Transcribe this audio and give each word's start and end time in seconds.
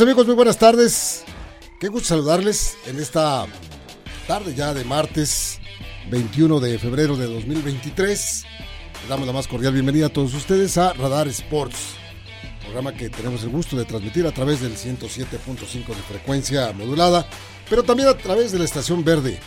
Amigos, 0.00 0.26
muy 0.26 0.34
buenas 0.34 0.58
tardes. 0.58 1.24
Qué 1.80 1.88
gusto 1.88 2.08
saludarles 2.08 2.76
en 2.86 2.98
esta 2.98 3.46
tarde 4.26 4.54
ya 4.54 4.74
de 4.74 4.84
martes 4.84 5.58
21 6.10 6.60
de 6.60 6.78
febrero 6.78 7.16
de 7.16 7.24
2023. 7.26 8.44
Le 9.02 9.08
damos 9.08 9.26
la 9.26 9.32
más 9.32 9.48
cordial 9.48 9.72
bienvenida 9.72 10.06
a 10.06 10.08
todos 10.10 10.34
ustedes 10.34 10.76
a 10.76 10.92
Radar 10.92 11.28
Sports, 11.28 11.94
programa 12.62 12.92
que 12.92 13.08
tenemos 13.08 13.42
el 13.44 13.48
gusto 13.48 13.74
de 13.76 13.86
transmitir 13.86 14.26
a 14.26 14.32
través 14.32 14.60
del 14.60 14.76
107.5 14.76 15.86
de 15.88 16.02
frecuencia 16.06 16.72
modulada, 16.74 17.26
pero 17.70 17.82
también 17.82 18.10
a 18.10 18.18
través 18.18 18.52
de 18.52 18.58
la 18.58 18.66
estación 18.66 19.02
verde, 19.02 19.40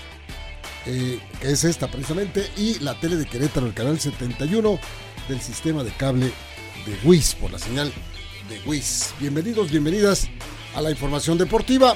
eh, 0.88 1.20
que 1.42 1.52
es 1.52 1.64
esta 1.64 1.92
precisamente, 1.92 2.50
y 2.58 2.80
la 2.80 3.00
tele 3.00 3.18
de 3.18 3.28
Querétaro, 3.28 3.68
el 3.68 3.76
canal 3.76 4.00
71 4.00 4.80
del 5.28 5.42
sistema 5.42 5.84
de 5.84 5.92
cable 5.92 6.32
de 6.88 7.08
WIS 7.08 7.36
por 7.36 7.52
la 7.52 7.60
señal 7.60 7.94
de 8.50 8.60
WIS. 8.66 9.14
Bienvenidos, 9.20 9.70
bienvenidas 9.70 10.28
a 10.76 10.82
la 10.82 10.90
información 10.90 11.38
deportiva. 11.38 11.96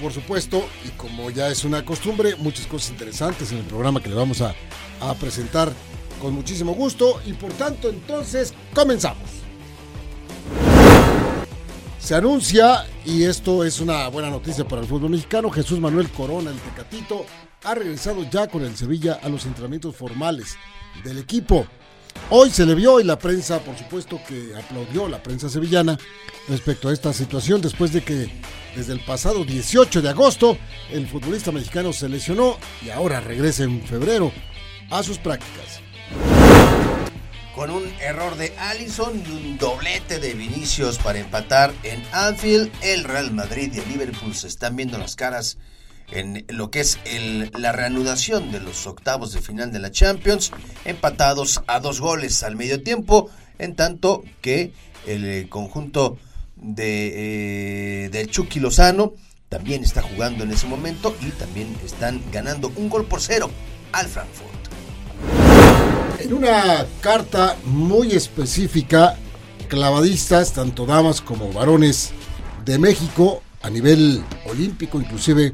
Por 0.00 0.12
supuesto, 0.12 0.64
y 0.86 0.90
como 0.90 1.30
ya 1.30 1.48
es 1.48 1.64
una 1.64 1.84
costumbre, 1.84 2.36
muchas 2.36 2.66
cosas 2.66 2.90
interesantes 2.90 3.50
en 3.52 3.58
el 3.58 3.64
programa 3.64 4.00
que 4.00 4.08
le 4.08 4.14
vamos 4.14 4.40
a, 4.40 4.54
a 5.00 5.14
presentar 5.14 5.72
con 6.20 6.34
muchísimo 6.34 6.72
gusto. 6.74 7.20
Y 7.26 7.32
por 7.32 7.52
tanto, 7.54 7.90
entonces, 7.90 8.54
comenzamos. 8.74 9.28
Se 11.98 12.14
anuncia, 12.14 12.86
y 13.04 13.24
esto 13.24 13.64
es 13.64 13.80
una 13.80 14.08
buena 14.08 14.30
noticia 14.30 14.66
para 14.66 14.82
el 14.82 14.88
fútbol 14.88 15.10
mexicano, 15.10 15.50
Jesús 15.50 15.80
Manuel 15.80 16.08
Corona, 16.10 16.50
el 16.50 16.58
Tecatito, 16.58 17.26
ha 17.64 17.74
regresado 17.74 18.28
ya 18.30 18.48
con 18.48 18.64
el 18.64 18.76
Sevilla 18.76 19.18
a 19.22 19.28
los 19.28 19.46
entrenamientos 19.46 19.94
formales 19.96 20.56
del 21.04 21.18
equipo. 21.18 21.66
Hoy 22.30 22.50
se 22.50 22.64
le 22.64 22.74
vio 22.74 22.98
y 22.98 23.04
la 23.04 23.18
prensa, 23.18 23.58
por 23.60 23.76
supuesto, 23.76 24.20
que 24.26 24.54
aplaudió 24.56 25.08
la 25.08 25.22
prensa 25.22 25.48
sevillana 25.48 25.98
respecto 26.48 26.88
a 26.88 26.92
esta 26.92 27.12
situación 27.12 27.60
después 27.60 27.92
de 27.92 28.02
que 28.02 28.30
desde 28.74 28.94
el 28.94 29.00
pasado 29.00 29.44
18 29.44 30.00
de 30.00 30.08
agosto 30.08 30.56
el 30.90 31.06
futbolista 31.06 31.52
mexicano 31.52 31.92
se 31.92 32.08
lesionó 32.08 32.56
y 32.84 32.90
ahora 32.90 33.20
regresa 33.20 33.64
en 33.64 33.82
febrero 33.82 34.32
a 34.90 35.02
sus 35.02 35.18
prácticas. 35.18 35.80
Con 37.54 37.70
un 37.70 37.84
error 38.00 38.36
de 38.36 38.54
Allison 38.58 39.22
y 39.26 39.30
un 39.30 39.58
doblete 39.58 40.18
de 40.18 40.32
Vinicius 40.32 40.96
para 40.96 41.18
empatar 41.18 41.72
en 41.82 42.02
Anfield, 42.12 42.72
el 42.82 43.04
Real 43.04 43.30
Madrid 43.30 43.72
y 43.74 43.80
el 43.80 43.88
Liverpool 43.88 44.34
se 44.34 44.48
están 44.48 44.74
viendo 44.74 44.96
las 44.96 45.16
caras 45.16 45.58
en 46.12 46.44
lo 46.48 46.70
que 46.70 46.80
es 46.80 46.98
la 47.54 47.72
reanudación 47.72 48.52
de 48.52 48.60
los 48.60 48.86
octavos 48.86 49.32
de 49.32 49.40
final 49.40 49.72
de 49.72 49.78
la 49.78 49.90
Champions, 49.90 50.52
empatados 50.84 51.62
a 51.66 51.80
dos 51.80 52.00
goles 52.00 52.42
al 52.42 52.56
medio 52.56 52.82
tiempo, 52.82 53.30
en 53.58 53.74
tanto 53.74 54.22
que 54.40 54.72
el 55.06 55.24
eh, 55.24 55.46
conjunto 55.48 56.18
de, 56.56 58.04
eh, 58.04 58.08
del 58.10 58.30
Chucky 58.30 58.60
Lozano 58.60 59.14
también 59.48 59.82
está 59.82 60.02
jugando 60.02 60.44
en 60.44 60.52
ese 60.52 60.66
momento 60.66 61.14
y 61.20 61.30
también 61.30 61.76
están 61.84 62.22
ganando 62.32 62.72
un 62.76 62.88
gol 62.88 63.04
por 63.04 63.20
cero 63.20 63.50
al 63.92 64.06
Frankfurt. 64.06 64.50
En 66.20 66.32
una 66.32 66.86
carta 67.00 67.56
muy 67.64 68.12
específica, 68.12 69.16
clavadistas, 69.68 70.52
tanto 70.52 70.86
damas 70.86 71.20
como 71.20 71.52
varones 71.52 72.12
de 72.64 72.78
México, 72.78 73.42
a 73.60 73.70
nivel 73.70 74.22
olímpico 74.46 75.00
inclusive, 75.00 75.52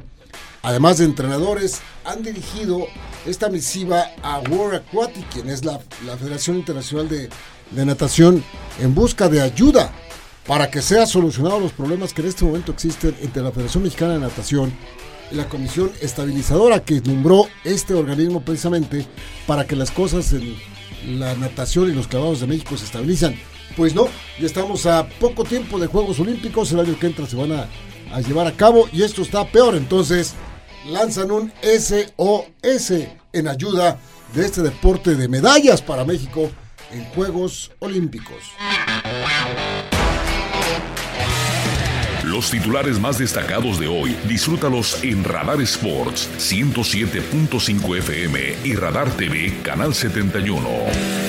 además 0.62 0.98
de 0.98 1.04
entrenadores, 1.04 1.80
han 2.04 2.22
dirigido 2.22 2.86
esta 3.26 3.48
misiva 3.48 4.06
a 4.22 4.40
World 4.40 4.76
Aquatic, 4.76 5.28
quien 5.28 5.48
es 5.48 5.64
la, 5.64 5.80
la 6.06 6.16
Federación 6.16 6.56
Internacional 6.56 7.08
de, 7.08 7.28
de, 7.70 7.84
Natación, 7.84 8.42
en 8.80 8.94
busca 8.94 9.28
de 9.28 9.40
ayuda 9.40 9.92
para 10.46 10.70
que 10.70 10.80
sean 10.80 11.06
solucionados 11.06 11.60
los 11.60 11.72
problemas 11.72 12.14
que 12.14 12.22
en 12.22 12.28
este 12.28 12.44
momento 12.44 12.72
existen 12.72 13.14
entre 13.20 13.42
la 13.42 13.52
Federación 13.52 13.82
Mexicana 13.82 14.14
de 14.14 14.20
Natación 14.20 14.72
y 15.30 15.34
la 15.34 15.48
Comisión 15.48 15.92
Estabilizadora 16.00 16.82
que 16.82 17.02
nombró 17.02 17.46
este 17.64 17.92
organismo 17.92 18.40
precisamente 18.40 19.06
para 19.46 19.66
que 19.66 19.76
las 19.76 19.90
cosas 19.90 20.32
en 20.32 20.56
la 21.18 21.34
natación 21.34 21.90
y 21.90 21.94
los 21.94 22.08
clavados 22.08 22.40
de 22.40 22.46
México 22.46 22.76
se 22.76 22.86
estabilizan. 22.86 23.36
Pues 23.76 23.94
no, 23.94 24.08
ya 24.40 24.46
estamos 24.46 24.86
a 24.86 25.06
poco 25.20 25.44
tiempo 25.44 25.78
de 25.78 25.86
Juegos 25.86 26.18
Olímpicos, 26.18 26.72
el 26.72 26.80
año 26.80 26.98
que 26.98 27.06
entra 27.06 27.26
se 27.26 27.36
van 27.36 27.52
a, 27.52 27.68
a 28.12 28.20
llevar 28.20 28.46
a 28.46 28.52
cabo 28.52 28.88
y 28.92 29.02
esto 29.02 29.22
está 29.22 29.46
peor, 29.46 29.76
entonces 29.76 30.34
lanzan 30.88 31.30
un 31.30 31.52
SOS 31.62 32.92
en 33.32 33.48
ayuda 33.48 33.98
de 34.34 34.44
este 34.44 34.62
deporte 34.62 35.14
de 35.14 35.28
medallas 35.28 35.82
para 35.82 36.04
México 36.04 36.50
en 36.92 37.04
Juegos 37.06 37.70
Olímpicos. 37.78 38.42
Los 42.24 42.50
titulares 42.50 43.00
más 43.00 43.18
destacados 43.18 43.78
de 43.78 43.88
hoy, 43.88 44.16
disfrútalos 44.28 45.02
en 45.02 45.24
Radar 45.24 45.60
Sports 45.62 46.28
107.5 46.38 47.98
FM 47.98 48.40
y 48.64 48.74
Radar 48.74 49.10
TV 49.16 49.60
Canal 49.62 49.94
71. 49.94 51.27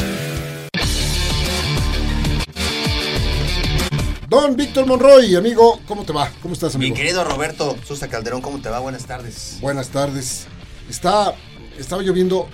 Don 4.30 4.56
Víctor 4.56 4.86
Monroy, 4.86 5.34
amigo, 5.34 5.80
¿cómo 5.88 6.06
te 6.06 6.14
va? 6.14 6.32
¿Cómo 6.44 6.54
estás, 6.54 6.76
amigo? 6.76 6.94
Mi 6.94 7.02
querido 7.02 7.24
Roberto 7.24 7.76
Sosa 7.84 8.08
Calderón, 8.10 8.42
¿cómo 8.42 8.62
te 8.62 8.70
va? 8.70 8.78
Buenas 8.78 9.08
tardes. 9.08 9.58
Buenas 9.60 9.90
tardes. 9.90 10.46
Está, 10.88 11.34
estaba 11.80 12.04
yo 12.04 12.14
viendo 12.14 12.48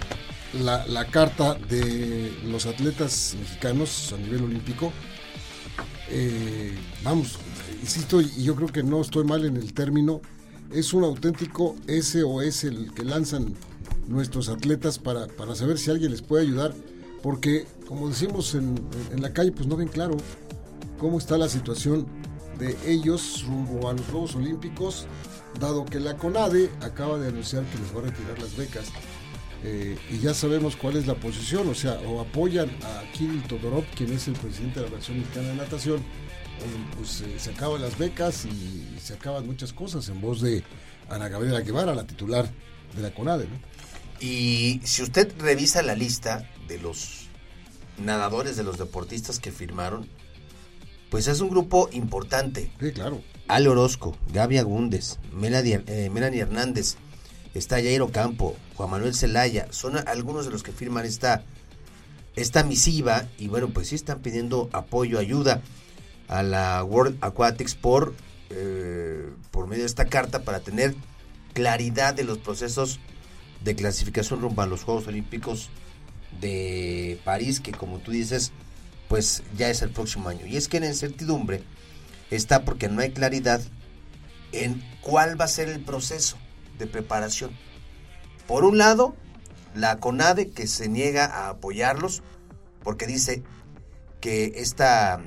la, 0.54 0.88
la 0.88 1.08
carta 1.08 1.56
de 1.56 2.34
los 2.46 2.66
atletas 2.66 3.36
mexicanos 3.38 4.14
a 4.14 4.18
nivel 4.18 4.46
olímpico. 4.46 4.94
Eh, 6.10 6.74
vamos, 7.04 7.40
insisto, 7.82 8.22
y 8.22 8.44
yo 8.44 8.56
creo 8.56 8.70
que 8.70 8.82
no 8.82 9.02
estoy 9.02 9.26
mal 9.26 9.44
en 9.44 9.58
el 9.58 9.74
término, 9.74 10.22
es 10.72 10.94
un 10.94 11.04
auténtico 11.04 11.76
SOS 11.90 12.64
el 12.64 12.94
que 12.94 13.04
lanzan 13.04 13.54
nuestros 14.08 14.48
atletas 14.48 14.98
para, 14.98 15.28
para 15.28 15.56
saber 15.56 15.78
si 15.78 15.92
alguien 15.92 16.12
les 16.12 16.22
puede 16.22 16.44
ayudar, 16.44 16.74
porque 17.22 17.68
como 17.86 18.08
decimos 18.08 18.56
en, 18.56 18.80
en 19.12 19.22
la 19.22 19.34
calle, 19.34 19.52
pues 19.52 19.68
no 19.68 19.76
ven 19.76 19.90
claro 19.90 20.16
cómo 20.98 21.18
está 21.18 21.38
la 21.38 21.50
situación 21.50 22.08
de 22.58 22.78
ellos 22.86 23.44
rumbo 23.48 23.90
a 23.90 23.94
los 23.94 24.06
Juegos 24.08 24.36
Olímpicos, 24.36 25.08
dado 25.60 25.86
que 25.86 26.00
la 26.00 26.18
CONADE 26.18 26.72
acaba 26.82 27.18
de 27.18 27.30
anunciar 27.30 27.64
que 27.66 27.78
les 27.78 27.96
va 27.96 28.00
a 28.00 28.04
retirar 28.04 28.40
las 28.40 28.56
becas. 28.56 28.86
Eh, 29.64 29.98
y 30.12 30.20
ya 30.20 30.34
sabemos 30.34 30.76
cuál 30.76 30.96
es 30.96 31.08
la 31.08 31.16
posición, 31.16 31.68
o 31.70 31.74
sea, 31.74 31.94
o 32.08 32.22
apoyan 32.22 32.70
a 32.84 33.12
Kirill 33.14 33.44
Todorov, 33.44 33.84
quien 33.96 34.14
es 34.14 34.28
el 34.28 34.36
presidente 34.36 34.80
de 34.80 34.86
la 34.86 34.88
Federación 34.90 35.20
Mexicana 35.20 35.48
de 35.50 35.56
Natación, 35.56 35.98
o 35.98 36.98
pues 36.98 37.22
eh, 37.22 37.36
se 37.38 37.52
acaban 37.52 37.82
las 37.82 37.98
becas 37.98 38.46
y 38.46 38.96
se 39.02 39.14
acaban 39.14 39.46
muchas 39.46 39.74
cosas 39.74 40.08
en 40.10 40.22
voz 40.22 40.42
de 40.42 40.64
Ana 41.10 41.30
Gabriela 41.30 41.62
Guevara, 41.62 41.96
la 41.96 42.06
titular 42.06 42.50
de 42.96 43.02
la 43.02 43.14
CONADE. 43.14 43.46
¿no? 43.46 43.60
Y 44.20 44.82
si 44.84 45.02
usted 45.02 45.34
revisa 45.40 45.82
la 45.82 45.96
lista 45.96 46.50
de 46.68 46.80
los 46.80 47.28
nadadores, 47.98 48.56
de 48.56 48.64
los 48.64 48.78
deportistas 48.78 49.40
que 49.40 49.52
firmaron, 49.52 50.08
pues 51.16 51.30
es 51.30 51.40
un 51.40 51.50
grupo 51.50 51.88
importante. 51.94 52.70
Sí, 52.78 52.92
claro. 52.92 53.22
Ale 53.48 53.70
Orozco, 53.70 54.18
Gaby 54.34 54.58
Agúndez, 54.58 55.18
Melanie, 55.32 55.82
eh, 55.88 56.10
Melanie 56.12 56.42
Hernández, 56.42 56.98
está 57.54 57.78
Jairo 57.78 58.12
Campo, 58.12 58.58
Juan 58.76 58.90
Manuel 58.90 59.16
Zelaya, 59.16 59.68
son 59.70 59.96
algunos 60.10 60.44
de 60.44 60.52
los 60.52 60.62
que 60.62 60.74
firman 60.74 61.06
esta, 61.06 61.46
esta 62.36 62.66
misiva 62.66 63.30
y 63.38 63.48
bueno, 63.48 63.70
pues 63.70 63.88
sí 63.88 63.96
están 63.96 64.20
pidiendo 64.20 64.70
apoyo, 64.74 65.18
ayuda 65.18 65.62
a 66.28 66.44
la 66.44 66.84
World 66.84 67.18
Aquatics 67.22 67.76
por, 67.76 68.14
eh, 68.50 69.30
por 69.52 69.68
medio 69.68 69.84
de 69.84 69.88
esta 69.88 70.08
carta 70.08 70.44
para 70.44 70.60
tener 70.60 70.96
claridad 71.54 72.14
de 72.14 72.26
los 72.26 72.40
procesos 72.40 73.00
de 73.64 73.74
clasificación 73.74 74.42
rumbo 74.42 74.64
a 74.64 74.66
los 74.66 74.84
Juegos 74.84 75.08
Olímpicos 75.08 75.70
de 76.42 77.22
París, 77.24 77.62
que 77.62 77.72
como 77.72 78.00
tú 78.00 78.12
dices, 78.12 78.52
pues 79.16 79.44
ya 79.58 79.70
es 79.70 79.82
el 79.82 79.92
próximo 79.92 80.28
año. 80.28 80.46
Y 80.46 80.58
es 80.58 80.68
que 80.68 80.82
la 80.82 80.88
incertidumbre 80.88 81.64
está 82.32 82.66
porque 82.66 82.90
no 82.90 83.00
hay 83.00 83.12
claridad 83.12 83.62
en 84.52 84.84
cuál 85.00 85.40
va 85.40 85.46
a 85.46 85.48
ser 85.48 85.70
el 85.70 85.80
proceso 85.80 86.36
de 86.78 86.86
preparación. 86.86 87.52
Por 88.46 88.66
un 88.66 88.78
lado, 88.78 89.16
la 89.74 90.02
CONADE 90.02 90.50
que 90.50 90.68
se 90.68 90.90
niega 90.90 91.28
a 91.28 91.48
apoyarlos 91.48 92.24
porque 92.84 93.08
dice 93.08 93.42
que 94.20 94.52
esta 94.58 95.22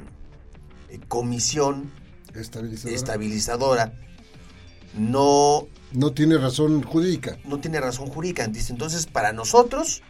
eh, 0.91 1.01
comisión 1.09 1.91
Estabilizadora. 2.35 2.95
estabilizadora 2.95 3.93
no, 4.99 5.67
No 5.93 6.13
tiene 6.13 6.37
razón 6.37 6.83
jurídica. 6.83 7.39
no 7.47 7.59
tiene 7.59 7.81
razón 7.81 8.09
jurídica. 8.09 8.47
Dice, 8.49 8.71
entonces, 8.71 9.07
para 9.07 9.33
nosotros, 9.33 10.03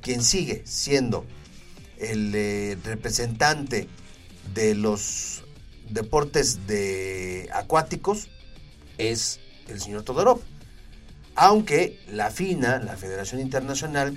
quien 0.00 0.22
sigue 0.22 0.62
siendo 0.64 1.26
el 1.98 2.32
eh, 2.34 2.78
representante 2.84 3.88
de 4.54 4.74
los 4.74 5.44
deportes 5.88 6.66
de 6.66 7.48
acuáticos 7.52 8.28
es 8.98 9.40
el 9.68 9.80
señor 9.80 10.02
Todorov. 10.02 10.40
Aunque 11.34 12.00
la 12.08 12.30
FINA, 12.30 12.78
la 12.78 12.96
Federación 12.96 13.40
Internacional, 13.40 14.16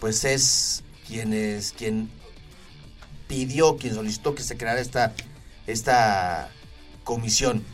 pues 0.00 0.24
es 0.24 0.84
quien 1.06 1.32
es 1.32 1.72
quien 1.72 2.10
pidió, 3.26 3.76
quien 3.76 3.94
solicitó 3.94 4.34
que 4.34 4.42
se 4.42 4.56
creara 4.56 4.80
esta, 4.80 5.14
esta 5.66 6.50
comisión. 7.04 7.64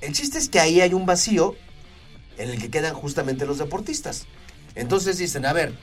El 0.00 0.12
chiste 0.12 0.38
es 0.38 0.48
que 0.48 0.58
ahí 0.58 0.80
hay 0.80 0.94
un 0.94 1.06
vacío 1.06 1.54
en 2.38 2.50
el 2.50 2.60
que 2.60 2.70
quedan 2.70 2.94
justamente 2.94 3.46
los 3.46 3.58
deportistas. 3.58 4.26
Entonces 4.74 5.18
dicen, 5.18 5.46
a 5.46 5.52
ver, 5.52 5.78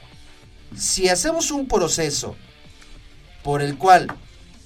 si 0.78 1.10
hacemos 1.10 1.52
un 1.52 1.68
proceso 1.68 2.36
por 3.44 3.62
el 3.62 3.78
cual 3.78 4.07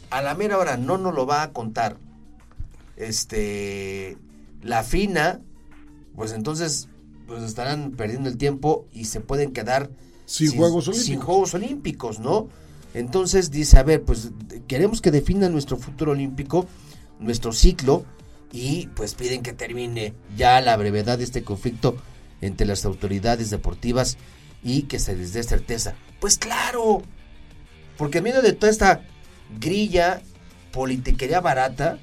a 0.10 0.22
la 0.22 0.36
mera 0.36 0.58
hora 0.58 0.78
no 0.78 0.98
nos 0.98 1.14
lo 1.14 1.26
va 1.26 1.44
a 1.44 1.52
contar 1.52 1.98
este 2.96 4.18
la 4.62 4.84
FINA, 4.84 5.40
pues 6.16 6.32
entonces 6.32 6.90
pues 7.28 7.44
estarán 7.44 7.92
perdiendo 7.92 8.30
el 8.30 8.38
tiempo 8.38 8.88
y 8.94 9.06
se 9.06 9.20
pueden 9.20 9.52
quedar 9.52 9.90
Sin 10.26 10.56
Juegos 10.56 10.86
sin 10.86 10.94
Olímpicos. 10.94 11.26
Juegos 11.26 11.54
Olímpicos, 11.54 12.20
¿no? 12.20 12.48
Entonces 12.94 13.52
dice, 13.52 13.78
a 13.78 13.84
ver, 13.84 14.04
pues 14.04 14.30
queremos 14.68 15.02
que 15.02 15.12
defina 15.12 15.50
nuestro 15.50 15.78
futuro 15.78 16.14
olímpico, 16.14 16.66
nuestro 17.20 17.52
ciclo, 17.52 18.06
y 18.52 18.88
pues 18.96 19.14
piden 19.14 19.44
que 19.44 19.54
termine 19.54 20.14
ya 20.36 20.62
la 20.62 20.78
brevedad 20.78 21.18
de 21.18 21.26
este 21.26 21.44
conflicto 21.44 21.98
entre 22.42 22.66
las 22.66 22.86
autoridades 22.86 23.50
deportivas 23.50 24.18
y 24.64 24.84
que 24.84 25.00
se 25.00 25.16
les 25.16 25.34
dé 25.34 25.44
certeza. 25.44 25.96
Pues 26.20 26.38
claro, 26.38 27.02
porque 27.98 28.20
en 28.20 28.26
medio 28.26 28.42
de 28.42 28.54
toda 28.54 28.72
esta 28.72 29.02
grilla, 29.60 30.22
politiquería 30.72 31.42
barata, 31.42 31.98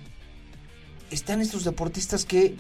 están 1.11 1.41
estos 1.41 1.65
deportistas 1.65 2.25
que, 2.25 2.57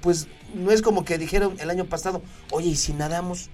pues, 0.00 0.28
no 0.54 0.70
es 0.72 0.82
como 0.82 1.04
que 1.04 1.18
dijeron 1.18 1.56
el 1.60 1.70
año 1.70 1.86
pasado, 1.86 2.22
oye, 2.50 2.70
¿y 2.70 2.76
si 2.76 2.92
nadamos? 2.92 3.50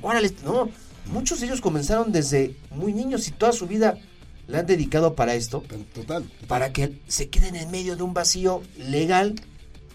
Órale, 0.00 0.32
no. 0.44 0.70
Muchos 1.06 1.40
de 1.40 1.46
ellos 1.46 1.60
comenzaron 1.60 2.12
desde 2.12 2.56
muy 2.70 2.92
niños 2.92 3.28
y 3.28 3.32
toda 3.32 3.52
su 3.52 3.66
vida 3.66 3.98
la 4.46 4.60
han 4.60 4.66
dedicado 4.66 5.14
para 5.14 5.34
esto, 5.34 5.64
Total. 5.94 6.24
para 6.48 6.72
que 6.72 7.00
se 7.08 7.28
queden 7.28 7.56
en 7.56 7.70
medio 7.70 7.96
de 7.96 8.02
un 8.02 8.14
vacío 8.14 8.62
legal 8.76 9.34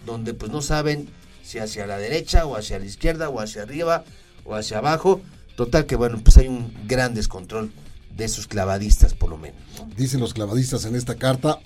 donde 0.04 0.34
pues 0.34 0.50
no 0.50 0.60
saben 0.62 1.08
si 1.42 1.58
hacia 1.58 1.86
la 1.86 1.98
derecha 1.98 2.44
o 2.46 2.56
hacia 2.56 2.78
la 2.78 2.84
izquierda 2.84 3.28
o 3.30 3.40
hacia 3.40 3.62
arriba 3.62 4.04
o 4.44 4.54
hacia 4.54 4.78
abajo. 4.78 5.20
Total 5.56 5.86
que 5.86 5.96
bueno, 5.96 6.20
pues 6.22 6.36
hay 6.36 6.48
un 6.48 6.72
gran 6.86 7.14
descontrol 7.14 7.72
de 8.18 8.24
esos 8.24 8.46
clavadistas 8.48 9.14
por 9.14 9.30
lo 9.30 9.38
menos. 9.38 9.60
¿no? 9.78 9.88
Dicen 9.96 10.20
los 10.20 10.34
clavadistas 10.34 10.84
en 10.84 10.96
esta 10.96 11.14
carta. 11.14 11.60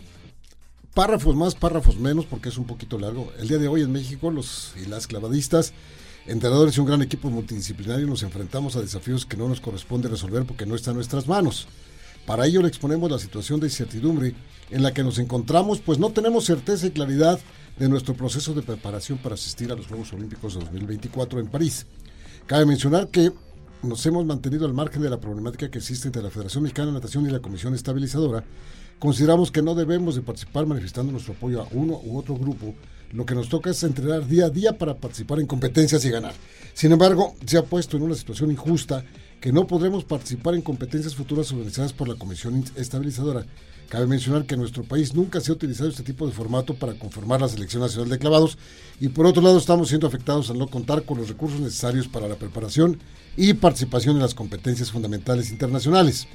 Párrafos 0.94 1.34
más, 1.34 1.54
párrafos 1.54 1.96
menos, 1.98 2.26
porque 2.26 2.50
es 2.50 2.58
un 2.58 2.66
poquito 2.66 2.98
largo. 2.98 3.32
El 3.38 3.48
día 3.48 3.56
de 3.56 3.66
hoy 3.66 3.80
en 3.80 3.90
México, 3.90 4.30
los 4.30 4.74
y 4.76 4.84
las 4.84 5.06
clavadistas, 5.06 5.72
entrenadores 6.26 6.76
y 6.76 6.80
un 6.80 6.86
gran 6.86 7.00
equipo 7.00 7.30
multidisciplinario, 7.30 8.06
nos 8.06 8.22
enfrentamos 8.22 8.76
a 8.76 8.82
desafíos 8.82 9.24
que 9.24 9.38
no 9.38 9.48
nos 9.48 9.62
corresponde 9.62 10.10
resolver 10.10 10.44
porque 10.44 10.66
no 10.66 10.74
está 10.74 10.90
en 10.90 10.96
nuestras 10.96 11.26
manos. 11.26 11.66
Para 12.26 12.46
ello 12.46 12.60
le 12.60 12.68
exponemos 12.68 13.10
la 13.10 13.18
situación 13.18 13.58
de 13.58 13.68
incertidumbre 13.68 14.34
en 14.70 14.82
la 14.82 14.92
que 14.92 15.02
nos 15.02 15.18
encontramos, 15.18 15.80
pues 15.80 15.98
no 15.98 16.10
tenemos 16.10 16.44
certeza 16.44 16.86
y 16.86 16.90
claridad 16.90 17.40
de 17.78 17.88
nuestro 17.88 18.14
proceso 18.14 18.52
de 18.52 18.62
preparación 18.62 19.16
para 19.16 19.34
asistir 19.34 19.72
a 19.72 19.74
los 19.74 19.86
Juegos 19.86 20.12
Olímpicos 20.12 20.54
de 20.54 20.60
2024 20.60 21.40
en 21.40 21.48
París. 21.48 21.86
Cabe 22.46 22.66
mencionar 22.66 23.08
que 23.08 23.32
nos 23.82 24.06
hemos 24.06 24.24
mantenido 24.24 24.64
al 24.64 24.74
margen 24.74 25.02
de 25.02 25.10
la 25.10 25.18
problemática 25.18 25.70
que 25.70 25.78
existe 25.78 26.08
entre 26.08 26.22
la 26.22 26.30
Federación 26.30 26.62
Mexicana 26.62 26.88
de 26.88 26.94
Natación 26.94 27.26
y 27.26 27.30
la 27.30 27.40
Comisión 27.40 27.74
Estabilizadora. 27.74 28.44
Consideramos 28.98 29.50
que 29.50 29.62
no 29.62 29.74
debemos 29.74 30.14
de 30.14 30.22
participar 30.22 30.66
manifestando 30.66 31.10
nuestro 31.10 31.34
apoyo 31.34 31.62
a 31.62 31.68
uno 31.72 32.00
u 32.04 32.16
otro 32.16 32.36
grupo. 32.36 32.74
Lo 33.12 33.26
que 33.26 33.34
nos 33.34 33.48
toca 33.48 33.70
es 33.70 33.82
entrenar 33.82 34.26
día 34.26 34.46
a 34.46 34.50
día 34.50 34.78
para 34.78 34.96
participar 34.96 35.40
en 35.40 35.46
competencias 35.46 36.04
y 36.04 36.10
ganar. 36.10 36.32
Sin 36.74 36.92
embargo, 36.92 37.34
se 37.44 37.58
ha 37.58 37.64
puesto 37.64 37.96
en 37.96 38.04
una 38.04 38.14
situación 38.14 38.52
injusta 38.52 39.04
que 39.40 39.52
no 39.52 39.66
podremos 39.66 40.04
participar 40.04 40.54
en 40.54 40.62
competencias 40.62 41.16
futuras 41.16 41.50
organizadas 41.52 41.92
por 41.92 42.08
la 42.08 42.14
Comisión 42.14 42.64
Estabilizadora. 42.76 43.44
Cabe 43.92 44.06
mencionar 44.06 44.46
que 44.46 44.56
nuestro 44.56 44.84
país 44.84 45.14
nunca 45.14 45.38
se 45.38 45.50
ha 45.50 45.54
utilizado 45.54 45.90
este 45.90 46.02
tipo 46.02 46.26
de 46.26 46.32
formato 46.32 46.72
para 46.72 46.94
conformar 46.94 47.42
la 47.42 47.48
Selección 47.50 47.82
Nacional 47.82 48.08
de 48.08 48.18
Clavados 48.18 48.56
y 48.98 49.08
por 49.08 49.26
otro 49.26 49.42
lado 49.42 49.58
estamos 49.58 49.90
siendo 49.90 50.06
afectados 50.06 50.48
al 50.48 50.58
no 50.58 50.68
contar 50.68 51.02
con 51.02 51.18
los 51.18 51.28
recursos 51.28 51.60
necesarios 51.60 52.08
para 52.08 52.26
la 52.26 52.36
preparación 52.36 52.98
y 53.36 53.52
participación 53.52 54.16
en 54.16 54.22
las 54.22 54.34
competencias 54.34 54.90
fundamentales 54.90 55.50
internacionales. 55.50 56.26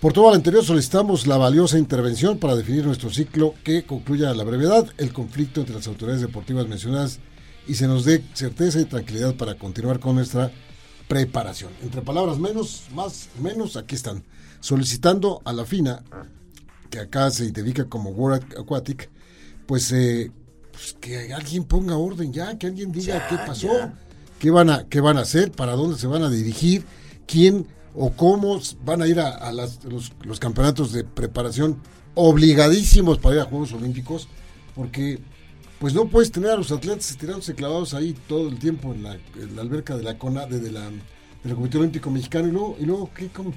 Por 0.00 0.12
todo 0.12 0.28
lo 0.28 0.36
anterior 0.36 0.64
solicitamos 0.64 1.26
la 1.26 1.36
valiosa 1.36 1.80
intervención 1.80 2.38
para 2.38 2.54
definir 2.54 2.86
nuestro 2.86 3.10
ciclo 3.10 3.52
que 3.64 3.82
concluya 3.82 4.30
a 4.30 4.34
la 4.34 4.44
brevedad 4.44 4.86
el 4.98 5.12
conflicto 5.12 5.62
entre 5.62 5.74
las 5.74 5.88
autoridades 5.88 6.22
deportivas 6.22 6.68
mencionadas 6.68 7.18
y 7.66 7.74
se 7.74 7.88
nos 7.88 8.04
dé 8.04 8.22
certeza 8.34 8.80
y 8.80 8.84
tranquilidad 8.84 9.34
para 9.34 9.56
continuar 9.56 9.98
con 9.98 10.14
nuestra 10.14 10.52
preparación. 11.08 11.72
Entre 11.82 12.02
palabras 12.02 12.38
menos, 12.38 12.84
más, 12.94 13.30
menos, 13.40 13.76
aquí 13.76 13.96
están. 13.96 14.22
Solicitando 14.60 15.40
a 15.44 15.52
la 15.52 15.64
FINA, 15.64 16.02
que 16.90 16.98
acá 17.00 17.30
se 17.30 17.44
identifica 17.44 17.84
como 17.86 18.10
World 18.10 18.54
Aquatic, 18.58 19.10
pues, 19.66 19.90
eh, 19.92 20.30
pues 20.72 20.96
que 21.00 21.32
alguien 21.32 21.64
ponga 21.64 21.96
orden 21.96 22.32
ya, 22.32 22.56
que 22.58 22.66
alguien 22.66 22.92
diga 22.92 23.18
Ya, 23.18 23.28
qué 23.28 23.36
pasó, 23.46 23.68
ya. 23.68 23.94
qué 24.38 24.50
van, 24.50 24.70
a, 24.70 24.84
qué 24.88 25.00
van 25.00 25.18
a 25.18 25.22
hacer, 25.22 25.50
para 25.52 25.72
dónde 25.72 25.98
se 25.98 26.06
van 26.06 26.22
a 26.22 26.30
dirigir, 26.30 26.84
quién 27.26 27.66
o 27.94 28.12
cómo 28.12 28.60
van 28.84 29.02
a 29.02 29.06
ir 29.06 29.18
a, 29.20 29.30
a 29.30 29.52
las- 29.52 29.82
los, 29.84 30.12
los 30.22 30.38
campeonatos 30.38 30.92
de 30.92 31.02
preparación 31.04 31.78
obligadísimos 32.14 33.18
para 33.18 33.36
ir 33.36 33.40
a 33.40 33.44
Juegos 33.44 33.72
Olímpicos, 33.72 34.28
porque 34.74 35.18
pues 35.78 35.92
no 35.94 36.08
puedes 36.08 36.30
tener 36.30 36.50
a 36.50 36.56
los 36.56 36.72
atletas 36.72 37.10
estirándose 37.10 37.54
clavados 37.54 37.94
ahí 37.94 38.14
todo 38.28 38.48
el 38.48 38.58
tiempo 38.58 38.92
en 38.94 39.02
la, 39.02 39.14
en 39.14 39.56
la 39.56 39.62
alberca 39.62 39.96
de 39.96 40.02
la 40.02 40.14
de 40.14 40.72
la, 40.72 40.90
del 41.44 41.54
Comité 41.54 41.78
Olímpico 41.78 42.10
Mexicano, 42.10 42.48
y 42.48 42.50
luego, 42.52 42.76
y 42.80 42.84
luego 42.84 43.10
¿qué? 43.14 43.28
¿Cómo? 43.28 43.52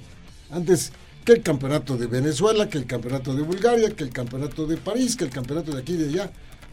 Antes, 0.51 0.91
que 1.25 1.33
el 1.33 1.43
campeonato 1.43 1.97
de 1.97 2.07
Venezuela, 2.07 2.69
que 2.69 2.77
el 2.77 2.85
campeonato 2.85 3.33
de 3.33 3.41
Bulgaria, 3.43 3.89
que 3.95 4.03
el 4.03 4.09
campeonato 4.09 4.65
de 4.65 4.77
París, 4.77 5.15
que 5.15 5.25
el 5.25 5.29
campeonato 5.29 5.71
de 5.71 5.81
aquí 5.81 5.93
y 5.93 5.97
de 5.97 6.09
allá, 6.09 6.31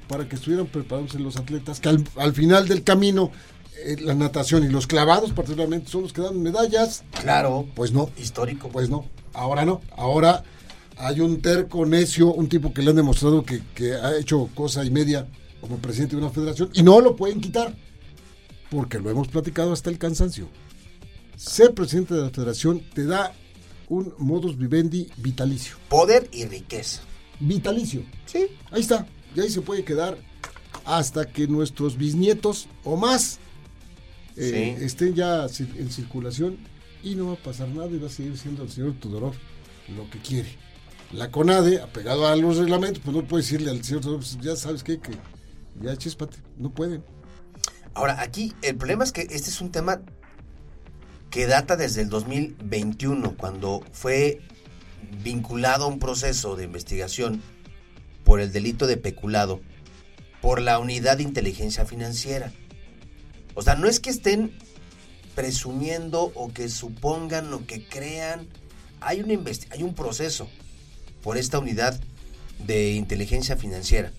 para 0.08 0.28
que 0.28 0.36
estuvieran 0.36 0.66
preparados 0.66 1.14
los 1.14 1.36
atletas, 1.36 1.80
que 1.80 1.88
al, 1.88 2.04
al 2.16 2.32
final 2.32 2.68
del 2.68 2.82
camino, 2.84 3.30
eh, 3.84 3.96
la 4.00 4.14
natación 4.14 4.64
y 4.64 4.68
los 4.68 4.86
clavados 4.86 5.32
particularmente 5.32 5.90
son 5.90 6.02
los 6.02 6.12
que 6.12 6.22
dan 6.22 6.40
medallas, 6.42 7.04
Claro, 7.20 7.66
pues 7.74 7.92
no, 7.92 8.10
histórico. 8.16 8.68
pues 8.68 8.88
no, 8.88 9.04
ahora 9.34 9.64
no. 9.64 9.80
Ahora 9.96 10.44
hay 10.96 11.20
un 11.20 11.42
terco 11.42 11.84
necio, 11.84 12.32
un 12.32 12.48
tipo 12.48 12.72
que 12.72 12.80
le 12.82 12.90
han 12.90 12.96
demostrado 12.96 13.44
que, 13.44 13.62
que 13.74 13.94
ha 13.94 14.16
hecho 14.16 14.48
cosa 14.54 14.82
y 14.84 14.90
media 14.90 15.26
como 15.60 15.76
presidente 15.78 16.16
de 16.16 16.22
una 16.22 16.30
federación 16.30 16.70
y 16.72 16.82
no 16.82 17.00
lo 17.00 17.16
pueden 17.16 17.40
quitar. 17.40 17.74
Porque 18.70 18.98
lo 18.98 19.10
hemos 19.10 19.28
platicado 19.28 19.72
hasta 19.72 19.90
el 19.90 19.98
cansancio. 19.98 20.48
Ser 21.36 21.74
presidente 21.74 22.14
de 22.14 22.22
la 22.22 22.30
federación 22.30 22.80
te 22.94 23.04
da 23.04 23.32
un 23.88 24.14
modus 24.18 24.56
vivendi 24.58 25.08
vitalicio. 25.18 25.76
Poder 25.88 26.28
y 26.32 26.44
riqueza. 26.46 27.02
Vitalicio. 27.40 28.02
Sí. 28.26 28.46
Ahí 28.70 28.80
está. 28.80 29.06
Y 29.34 29.40
ahí 29.40 29.50
se 29.50 29.60
puede 29.60 29.84
quedar 29.84 30.18
hasta 30.84 31.26
que 31.26 31.46
nuestros 31.46 31.96
bisnietos 31.96 32.68
o 32.84 32.96
más 32.96 33.38
eh, 34.36 34.76
Sí. 34.78 34.84
estén 34.84 35.14
ya 35.14 35.46
en 35.46 35.90
circulación 35.90 36.58
y 37.02 37.14
no 37.14 37.28
va 37.28 37.32
a 37.34 37.36
pasar 37.42 37.68
nada 37.68 37.88
y 37.88 37.98
va 37.98 38.06
a 38.08 38.10
seguir 38.10 38.36
siendo 38.38 38.62
el 38.62 38.70
señor 38.70 38.94
Tudorov 38.94 39.34
lo 39.96 40.08
que 40.10 40.18
quiere. 40.18 40.48
La 41.12 41.30
CONADE, 41.30 41.80
apegado 41.80 42.26
a 42.26 42.34
los 42.36 42.56
reglamentos, 42.56 43.00
pues 43.04 43.16
no 43.16 43.24
puede 43.24 43.42
decirle 43.44 43.70
al 43.70 43.82
señor 43.84 44.02
Tudorov, 44.02 44.24
ya 44.40 44.56
sabes 44.56 44.82
qué, 44.82 44.98
que 44.98 45.12
ya 45.80 45.96
chispate, 45.96 46.36
no 46.58 46.70
pueden. 46.70 47.04
Ahora, 47.94 48.20
aquí 48.20 48.52
el 48.62 48.76
problema 48.76 49.04
es 49.04 49.12
que 49.12 49.22
este 49.22 49.50
es 49.50 49.60
un 49.60 49.70
tema 49.70 50.02
que 51.36 51.46
data 51.46 51.76
desde 51.76 52.00
el 52.00 52.08
2021, 52.08 53.36
cuando 53.36 53.84
fue 53.92 54.40
vinculado 55.22 55.84
a 55.84 55.88
un 55.88 55.98
proceso 55.98 56.56
de 56.56 56.64
investigación 56.64 57.42
por 58.24 58.40
el 58.40 58.52
delito 58.52 58.86
de 58.86 58.96
peculado 58.96 59.60
por 60.40 60.62
la 60.62 60.78
unidad 60.78 61.18
de 61.18 61.24
inteligencia 61.24 61.84
financiera. 61.84 62.54
O 63.54 63.60
sea, 63.60 63.74
no 63.74 63.86
es 63.86 64.00
que 64.00 64.08
estén 64.08 64.56
presumiendo 65.34 66.32
o 66.34 66.54
que 66.54 66.70
supongan 66.70 67.52
o 67.52 67.66
que 67.66 67.86
crean. 67.86 68.48
Hay, 69.02 69.22
hay 69.68 69.82
un 69.82 69.94
proceso 69.94 70.48
por 71.22 71.36
esta 71.36 71.58
unidad 71.58 72.00
de 72.60 72.92
inteligencia 72.92 73.58
financiera. 73.58 74.10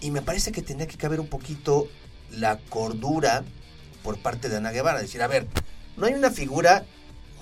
Y 0.00 0.12
me 0.12 0.22
parece 0.22 0.52
que 0.52 0.62
tendría 0.62 0.86
que 0.86 0.98
caber 0.98 1.18
un 1.18 1.26
poquito 1.26 1.88
la 2.30 2.58
cordura 2.58 3.42
por 4.04 4.18
parte 4.18 4.48
de 4.48 4.58
Ana 4.58 4.70
Guevara. 4.70 5.00
Decir, 5.00 5.20
a 5.22 5.26
ver, 5.26 5.48
no 5.96 6.06
hay 6.06 6.12
una 6.14 6.30
figura 6.30 6.84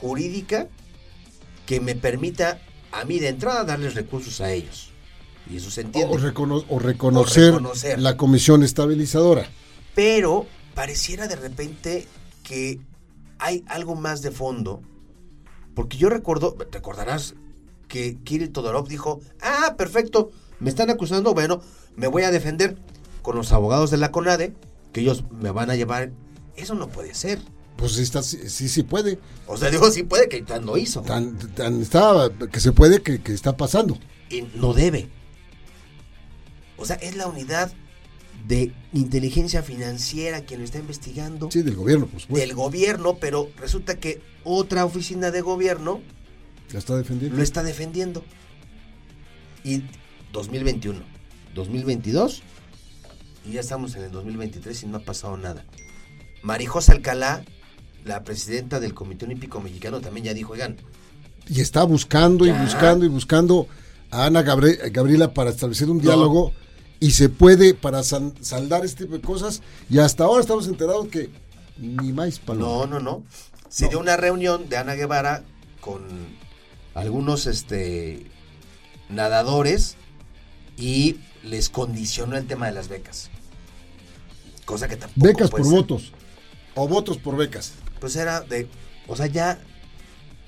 jurídica 0.01 0.69
que 1.67 1.81
me 1.81 1.95
permita 1.95 2.59
a 2.93 3.05
mí 3.05 3.19
de 3.19 3.29
entrada 3.29 3.65
darles 3.65 3.95
recursos 3.95 4.41
a 4.41 4.51
ellos. 4.53 4.89
Y 5.51 5.57
eso 5.57 5.71
se 5.71 5.83
entiende. 5.83 6.15
O, 6.15 6.19
recono- 6.19 6.65
o 6.69 6.79
reconocer, 6.79 7.51
O 7.51 7.57
reconocer. 7.59 7.99
la 8.01 8.17
comisión 8.17 8.63
estabilizadora. 8.63 9.47
Pero 9.95 10.47
pareciera 10.75 11.27
de 11.29 11.37
repente 11.37 12.07
que 12.45 12.81
hay 13.39 13.65
algo 13.67 13.95
más 13.97 14.23
de 14.23 14.31
fondo. 14.31 14.81
Porque 15.75 15.97
yo 15.97 16.09
recuerdo, 16.09 16.57
recordarás 16.71 17.35
que 17.89 18.17
Kirill 18.23 18.53
Todorov 18.53 18.89
dijo, 18.89 19.21
ah, 19.43 19.75
perfecto, 19.77 20.31
me 20.61 20.71
están 20.71 20.91
acusando, 20.91 21.35
bueno, 21.35 21.61
me 21.97 22.07
voy 22.07 22.23
a 22.23 22.31
defender 22.31 22.77
con 23.23 23.37
los 23.37 23.53
abogados 23.53 23.91
de 23.91 23.97
la 23.99 24.11
CONADE, 24.13 24.55
que 24.93 25.01
ellos 25.01 25.25
me 25.31 25.51
van 25.51 25.71
a 25.71 25.77
llevar. 25.77 26.13
Eso 26.57 26.75
no 26.75 26.89
puede 26.89 27.15
ser. 27.15 27.41
Pues 27.77 27.93
sí, 27.93 28.03
está, 28.03 28.23
sí, 28.23 28.39
sí, 28.49 28.69
sí 28.69 28.83
puede. 28.83 29.19
O 29.47 29.57
sea, 29.57 29.71
digo, 29.71 29.91
sí 29.91 30.03
puede 30.03 30.29
que 30.29 30.45
no 30.61 30.77
hizo. 30.77 31.03
Tan, 31.03 31.37
tan 31.55 31.81
está, 31.81 32.31
que 32.51 32.61
se 32.61 32.73
puede, 32.73 33.03
que, 33.03 33.21
que 33.23 33.33
está 33.33 33.57
pasando. 33.57 33.99
Y 34.31 34.43
no 34.55 34.73
debe. 34.73 35.09
O 36.77 36.85
sea, 36.85 36.97
es 36.97 37.17
la 37.17 37.27
unidad 37.27 37.73
de 38.47 38.73
inteligencia 38.93 39.63
financiera 39.63 40.43
quien 40.43 40.61
lo 40.61 40.65
está 40.65 40.79
investigando. 40.79 41.51
Sí, 41.51 41.63
del 41.63 41.77
gobierno, 41.77 42.07
pues. 42.07 42.27
pues 42.27 42.41
del 42.41 42.55
gobierno, 42.55 43.17
pero 43.21 43.49
resulta 43.57 43.99
que 43.99 44.21
otra 44.45 44.85
oficina 44.85 45.31
de 45.31 45.41
gobierno 45.41 46.01
la 46.73 46.79
está 46.79 46.97
defendiendo. 46.97 47.37
lo 47.37 47.43
está 47.43 47.63
defendiendo. 47.63 48.25
Y 49.65 49.83
2021, 50.33 51.01
2022, 51.55 52.43
y 53.47 53.53
ya 53.53 53.61
estamos 53.61 53.95
en 53.95 54.05
el 54.05 54.11
2023 54.11 54.83
y 54.83 54.87
no 54.87 54.99
ha 54.99 55.05
pasado 55.05 55.37
nada. 55.37 55.65
Marijosa 56.43 56.93
Alcalá, 56.93 57.45
la 58.05 58.25
presidenta 58.25 58.81
del 58.81 58.95
Comité 58.95 59.25
Olímpico 59.27 59.61
Mexicano, 59.61 60.01
también 60.01 60.27
ya 60.27 60.35
dijo, 60.35 60.53
oigan, 60.53 60.77
Y 61.49 61.61
está 61.61 61.83
buscando 61.85 62.47
Ya. 62.47 62.57
y 62.57 62.65
buscando 62.65 63.05
y 63.05 63.09
buscando 63.09 63.67
a 64.11 64.27
Ana 64.27 64.43
Gabriela, 64.43 64.89
Gabriela 64.91 65.35
para 65.35 65.51
establecer 65.51 65.91
un 65.91 65.97
No. 65.99 66.03
diálogo 66.05 66.53
y 67.01 67.11
se 67.13 67.29
puede 67.29 67.75
para 67.75 68.03
saldar 68.05 68.85
este 68.85 69.05
tipo 69.05 69.17
de 69.17 69.23
cosas. 69.23 69.61
Y 69.91 69.99
hasta 69.99 70.25
ahora 70.25 70.41
estamos 70.41 70.69
enterados 70.69 71.09
que 71.09 71.31
ni 71.79 72.13
más 72.13 72.39
no, 72.41 72.45
paloma. 72.47 72.87
no, 72.87 73.01
no. 73.01 73.23
Se 73.69 73.85
No. 73.85 73.91
dio 73.91 73.99
una 74.01 74.17
reunión 74.17 74.69
de 74.69 74.77
Ana 74.77 74.95
Guevara 74.95 75.43
con 75.81 76.03
algunos 76.95 77.47
este 77.47 78.27
nadadores 79.09 79.97
y 80.77 81.17
les 81.43 81.71
condicionó 81.71 82.37
el 82.37 82.47
tema 82.47 82.67
de 82.67 82.73
las 82.73 82.89
becas. 82.89 83.31
Cosa 84.65 84.87
que 84.89 84.97
tampoco 84.97 85.27
Becas 85.27 85.51
por 85.51 85.65
ser. 85.65 85.73
votos. 85.73 86.13
O 86.75 86.89
votos 86.89 87.19
por 87.19 87.37
becas. 87.37 87.73
pues 88.01 88.17
era 88.17 88.41
de, 88.41 88.67
o 89.07 89.15
sea, 89.17 89.27
ya 89.27 89.61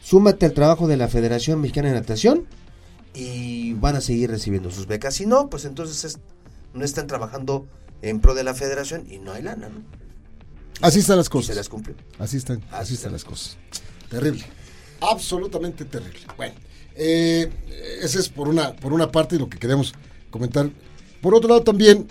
súmate 0.03 0.47
al 0.47 0.53
trabajo 0.55 0.89
de 0.89 0.97
la 0.97 1.07
Federación 1.09 1.61
Mexicana 1.61 1.89
de 1.89 1.95
Natación 1.95 2.47
y 3.15 3.75
van 3.75 3.95
a 3.97 4.01
seguir 4.01 4.31
recibiendo 4.31 4.71
sus 4.73 4.87
becas. 4.87 5.15
Si 5.15 5.25
no, 5.27 5.49
pues 5.49 5.65
entonces 5.65 6.05
es- 6.05 6.19
no 6.73 6.85
están 6.85 7.07
trabajando 7.07 7.67
en 8.03 8.19
pro 8.21 8.35
de 8.35 8.43
la 8.43 8.55
Federación 8.55 9.05
y 9.09 9.19
no 9.19 9.33
hay 9.33 9.43
lana, 9.43 9.69
¿no? 9.69 9.83
Así 10.81 10.99
están 10.99 11.17
las 11.17 11.27
Y 11.27 11.29
se 11.29 11.31
cosas. 11.33 11.57
las 11.57 11.69
cumplió. 11.69 11.95
Así 12.19 12.37
están, 12.39 12.61
Así 12.73 12.95
están. 12.95 13.13
las 13.13 13.23
cosas. 13.25 13.57
Terrible. 14.11 14.45
Absolutamente 15.01 15.85
terrible. 15.85 16.19
Bueno, 16.37 16.55
eh, 16.97 17.51
ese 18.03 18.19
es 18.19 18.29
por 18.29 18.49
una, 18.49 18.75
por 18.75 18.93
una 18.93 19.13
parte 19.13 19.39
lo 19.39 19.49
que 19.49 19.59
queremos 19.59 19.95
comentar. 20.31 20.69
Por 21.21 21.35
otro 21.37 21.49
lado 21.51 21.63
también, 21.63 22.09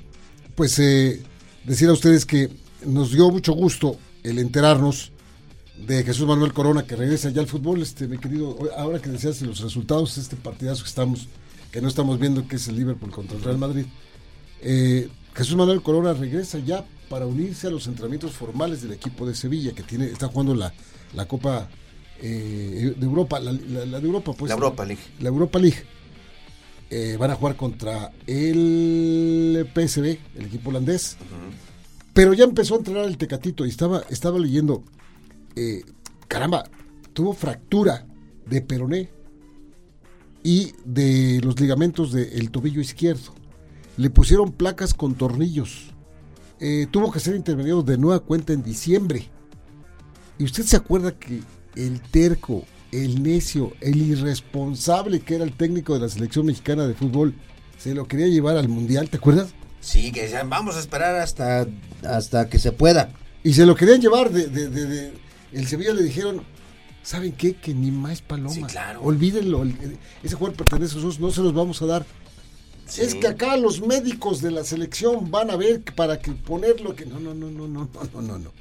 pues 0.56 0.80
eh, 0.80 1.22
decir 1.66 1.90
a 1.90 1.94
ustedes 1.94 2.26
que 2.26 2.50
nos 2.86 3.12
dio 3.12 3.30
mucho 3.30 3.54
gusto 3.54 3.98
el 4.24 4.40
enterarnos 4.40 5.12
de 5.88 6.04
Jesús 6.04 6.28
Manuel 6.28 6.54
Corona 6.54 6.84
que 6.86 6.96
regresa 6.96 7.30
ya 7.30 7.42
al 7.42 7.48
fútbol, 7.48 7.82
este 7.82 8.08
mi 8.08 8.18
querido, 8.18 8.58
ahora 8.78 9.00
que 9.00 9.10
decías 9.10 9.42
los 9.42 9.60
resultados, 9.60 10.18
este 10.18 10.36
partidazo 10.36 10.84
que 10.84 10.90
estamos, 10.90 11.28
que 11.72 11.82
no 11.82 11.88
estamos 11.88 12.20
viendo 12.20 12.48
que 12.48 12.56
es 12.58 12.68
el 12.68 12.76
Liverpool 12.76 13.12
contra 13.12 13.38
el 13.38 13.44
Real 13.44 13.58
Madrid. 13.58 13.86
Eh, 14.62 15.10
Jesús 15.36 15.56
Manuel 15.56 15.82
Corona 15.82 16.14
regresa 16.14 16.60
ya 16.60 16.86
para 17.10 17.26
unirse 17.26 17.68
a 17.68 17.70
los 17.72 17.88
entrenamientos 17.88 18.32
formales 18.32 18.82
del 18.82 18.94
equipo 18.94 19.26
de 19.26 19.36
Sevilla, 19.36 19.74
que 19.74 19.84
tiene, 19.84 20.06
está 20.06 20.28
jugando 20.28 20.54
la, 20.56 20.74
la 21.16 21.26
Copa 21.28 21.68
eh, 22.22 22.94
de 22.96 23.06
Europa, 23.06 23.40
la, 23.40 23.52
la- 23.52 23.86
la 23.86 24.00
de 24.00 24.06
Europa, 24.06 24.34
pues. 24.38 24.50
la 24.50 24.56
Europa 24.56 24.86
League. 24.86 25.02
La 25.20 25.30
Europa 25.30 25.60
League. 25.60 25.84
Eh, 26.92 27.18
van 27.20 27.32
a 27.32 27.36
jugar 27.36 27.56
contra 27.56 28.12
el 28.28 29.68
PSV, 29.74 30.06
el 30.38 30.46
equipo 30.46 30.70
holandés. 30.70 31.18
Pero 32.14 32.34
ya 32.34 32.44
empezó 32.44 32.76
a 32.76 32.78
entrenar 32.78 33.06
el 33.06 33.18
Tecatito 33.18 33.66
y 33.66 33.70
estaba, 33.70 34.04
estaba 34.10 34.38
leyendo, 34.38 34.84
eh, 35.56 35.84
caramba, 36.28 36.64
tuvo 37.14 37.34
fractura 37.34 38.06
de 38.46 38.62
peroné 38.62 39.10
y 40.44 40.74
de 40.86 41.42
los 41.44 41.60
ligamentos 41.60 42.12
del 42.12 42.52
tobillo 42.52 42.82
izquierdo. 42.82 43.34
Le 43.98 44.10
pusieron 44.10 44.52
placas 44.52 44.94
con 44.94 45.16
tornillos. 45.16 45.92
Eh, 46.60 46.88
tuvo 46.92 47.12
que 47.12 47.20
ser 47.20 47.36
intervenido 47.36 47.82
de 47.82 47.98
nueva 47.98 48.20
cuenta 48.20 48.54
en 48.54 48.64
diciembre. 48.64 49.30
¿Y 50.38 50.44
usted 50.44 50.64
se 50.64 50.76
acuerda 50.76 51.18
que 51.18 51.42
el 51.76 52.02
terco, 52.02 52.64
el 52.92 53.24
necio, 53.24 53.74
el 53.82 53.98
irresponsable 54.02 55.20
que 55.22 55.36
era 55.36 55.44
el 55.44 55.56
técnico 55.56 55.94
de 55.94 56.02
la 56.02 56.10
selección 56.10 56.46
mexicana 56.46 56.86
de 56.86 56.94
fútbol, 56.94 57.34
se 57.78 57.96
lo 57.96 58.08
quería 58.08 58.28
llevar 58.28 58.58
al 58.58 58.68
mundial? 58.68 59.10
¿Te 59.10 59.18
acuerdas? 59.18 59.54
Sí, 59.84 60.14
que 60.14 60.24
decían, 60.24 60.50
vamos 60.50 60.78
a 60.78 60.80
esperar 60.80 61.18
hasta, 61.18 61.68
hasta 62.08 62.50
que 62.50 62.58
se 62.58 62.72
pueda. 62.72 63.10
Y 63.44 63.54
se 63.54 63.66
lo 63.66 63.76
querían 63.76 64.00
llevar 64.00 64.32
de, 64.32 65.12
el 65.52 65.68
Sevilla 65.68 65.94
le 65.94 66.04
dijeron, 66.04 66.42
¿saben 67.04 67.34
qué? 67.34 67.56
Que 67.56 67.74
ni 67.74 67.92
más 67.92 68.22
palomas. 68.22 68.74
Olvídenlo, 69.02 69.66
ese 70.24 70.36
jugador 70.36 70.56
pertenece 70.56 70.94
a 70.94 70.96
nosotros, 70.96 71.20
no 71.20 71.32
se 71.32 71.42
los 71.42 71.54
vamos 71.54 71.82
a 71.82 71.86
dar. 71.86 72.06
Es 72.98 73.14
que 73.14 73.28
acá 73.28 73.58
los 73.58 73.82
médicos 73.82 74.42
de 74.42 74.52
la 74.52 74.64
selección 74.64 75.30
van 75.30 75.52
a 75.52 75.58
ver 75.58 75.82
para 75.96 76.18
que 76.18 76.32
ponerlo 76.32 76.96
que 76.96 77.06
no, 77.06 77.20
no, 77.20 77.34
no, 77.34 77.52
no, 77.52 77.68
no, 77.68 77.90
no, 78.14 78.22
no, 78.22 78.40
no. 78.40 78.52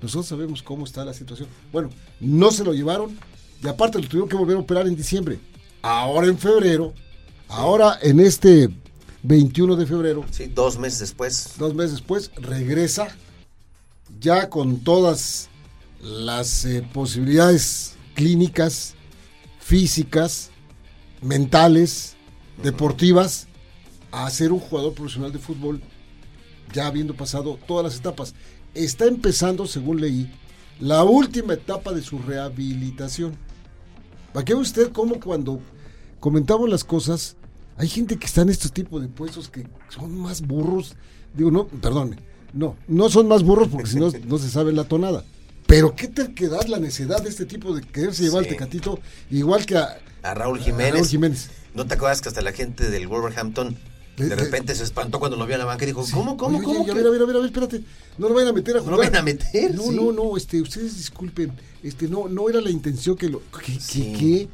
Nosotros 0.00 0.26
sabemos 0.26 0.62
cómo 0.62 0.86
está 0.86 1.04
la 1.04 1.12
situación. 1.12 1.48
Bueno, 1.72 1.90
no 2.20 2.52
se 2.52 2.64
lo 2.64 2.72
llevaron 2.72 3.18
y 3.62 3.68
aparte 3.68 4.00
lo 4.00 4.08
tuvieron 4.08 4.30
que 4.30 4.36
volver 4.36 4.56
a 4.56 4.60
operar 4.60 4.86
en 4.86 4.96
diciembre. 4.96 5.38
Ahora 5.82 6.26
en 6.26 6.38
febrero, 6.38 6.94
ahora 7.48 7.98
en 8.00 8.20
este 8.20 8.70
21 9.22 9.76
de 9.76 9.86
febrero, 9.86 10.24
Sí, 10.30 10.46
dos 10.46 10.78
meses 10.78 11.00
después. 11.00 11.54
dos 11.58 11.74
meses 11.74 11.92
después, 11.92 12.30
regresa 12.36 13.08
ya 14.18 14.48
con 14.48 14.80
todas 14.80 15.48
las 16.00 16.64
eh, 16.64 16.86
posibilidades 16.92 17.96
clínicas, 18.14 18.94
físicas, 19.58 20.50
mentales, 21.20 22.16
deportivas, 22.62 23.46
a 24.10 24.28
ser 24.30 24.52
un 24.52 24.58
jugador 24.58 24.94
profesional 24.94 25.32
de 25.32 25.38
fútbol, 25.38 25.80
ya 26.72 26.86
habiendo 26.86 27.14
pasado 27.14 27.58
todas 27.66 27.84
las 27.84 27.96
etapas. 27.96 28.34
Está 28.74 29.06
empezando, 29.06 29.66
según 29.66 30.00
leí, 30.00 30.30
la 30.80 31.04
última 31.04 31.54
etapa 31.54 31.92
de 31.92 32.02
su 32.02 32.18
rehabilitación. 32.18 33.36
¿Para 34.32 34.44
qué 34.44 34.54
usted 34.54 34.92
cómo 34.92 35.20
cuando 35.20 35.60
comentamos 36.20 36.68
las 36.68 36.84
cosas, 36.84 37.36
hay 37.80 37.88
gente 37.88 38.16
que 38.18 38.26
está 38.26 38.42
en 38.42 38.50
estos 38.50 38.72
tipos 38.72 39.00
de 39.02 39.08
puestos 39.08 39.48
que 39.48 39.66
son 39.88 40.16
más 40.18 40.40
burros? 40.42 40.94
Digo, 41.34 41.50
no, 41.50 41.66
perdón, 41.66 42.20
no, 42.52 42.76
no 42.88 43.08
son 43.10 43.28
más 43.28 43.42
burros 43.42 43.68
porque 43.68 43.88
si 43.88 43.96
no, 43.98 44.10
no 44.26 44.38
se 44.38 44.48
sabe 44.50 44.72
la 44.72 44.84
tonada. 44.84 45.24
Pero 45.66 45.94
qué 45.94 46.08
terquedad 46.08 46.66
la 46.66 46.78
necedad 46.78 47.22
de 47.22 47.28
este 47.28 47.46
tipo 47.46 47.74
de 47.74 47.82
quererse 47.82 48.24
llevar 48.24 48.42
Sí. 48.44 48.48
al 48.50 48.54
Tecatito, 48.56 48.98
igual 49.30 49.64
que 49.66 49.76
a, 49.76 49.98
A 50.22 50.34
Raúl 50.34 50.58
a 50.60 50.62
Jiménez. 50.64 50.94
Raúl 50.94 51.06
Jiménez. 51.08 51.50
¿No 51.74 51.86
te 51.86 51.94
acuerdas 51.94 52.20
que 52.20 52.28
hasta 52.28 52.40
la 52.42 52.52
gente 52.52 52.90
del 52.90 53.06
Wolverhampton 53.08 53.76
de 54.16 54.36
repente 54.36 54.74
se 54.74 54.82
espantó 54.84 55.18
cuando 55.18 55.38
lo 55.38 55.46
vio 55.46 55.54
en 55.54 55.60
la 55.60 55.64
banca 55.64 55.84
y 55.84 55.86
dijo, 55.86 56.04
¿cómo, 56.12 56.36
cómo, 56.36 56.58
Oye, 56.58 56.66
cómo? 56.66 56.80
oye, 56.82 56.90
a 56.90 56.94
que- 56.94 57.00
ver, 57.00 57.06
a 57.06 57.10
ver, 57.10 57.22
a 57.22 57.24
ver, 57.24 57.36
a 57.36 57.38
ver, 57.38 57.46
espérate. 57.46 57.80
No 58.18 58.28
lo 58.28 58.34
vayan 58.34 58.48
a 58.50 58.52
meter 58.52 58.74
a 58.76 58.78
No 58.80 58.84
jugar. 58.84 58.92
lo 58.98 58.98
vayan 58.98 59.16
a 59.16 59.22
meter, 59.22 59.74
No, 59.74 59.82
sí. 59.84 59.90
no, 59.96 60.12
no, 60.12 60.36
este, 60.36 60.60
ustedes 60.60 60.96
disculpen. 60.98 61.52
Este, 61.82 62.06
no, 62.06 62.28
no 62.28 62.50
era 62.50 62.60
la 62.60 62.68
intención 62.70 63.16
que 63.16 63.30
lo. 63.30 63.40
¿Qué, 63.64 63.72
qué, 63.74 63.80
Sí. 63.80 64.12
qué? 64.18 64.48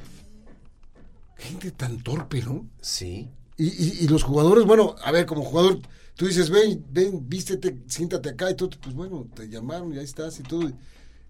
Gente 1.36 1.70
tan 1.70 2.02
torpe, 2.02 2.42
¿no? 2.42 2.66
Sí. 2.80 3.28
Y, 3.56 3.66
y- 3.66 3.96
y 4.04 4.08
los 4.08 4.22
jugadores, 4.22 4.64
bueno, 4.64 4.94
a 5.02 5.10
ver, 5.12 5.26
como 5.26 5.42
jugador, 5.42 5.80
tú 6.14 6.26
dices, 6.26 6.50
ven, 6.50 6.84
ven, 6.90 7.28
vístete, 7.28 7.82
siéntate 7.86 8.30
acá 8.30 8.50
y 8.50 8.54
todo, 8.54 8.70
pues 8.82 8.94
bueno, 8.94 9.26
te 9.34 9.48
llamaron 9.48 9.92
y 9.94 9.98
ahí 9.98 10.04
estás 10.04 10.38
y 10.40 10.42
todo. 10.42 10.70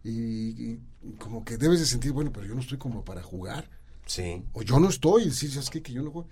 Y, 0.04 0.10
y 0.10 0.80
como 1.18 1.44
que 1.44 1.56
debes 1.56 1.80
de 1.80 1.86
sentir, 1.86 2.12
bueno, 2.12 2.32
pero 2.32 2.46
yo 2.46 2.54
no 2.54 2.60
estoy 2.60 2.78
como 2.78 3.04
para 3.04 3.22
jugar. 3.22 3.68
Sí. 4.06 4.42
O 4.52 4.62
yo 4.62 4.78
no 4.78 4.88
estoy, 4.88 5.22
y 5.22 5.26
decir, 5.26 5.50
¿sabes 5.50 5.70
qué? 5.70 5.82
Que 5.82 5.92
yo 5.92 6.02
no 6.02 6.10
juego. 6.12 6.28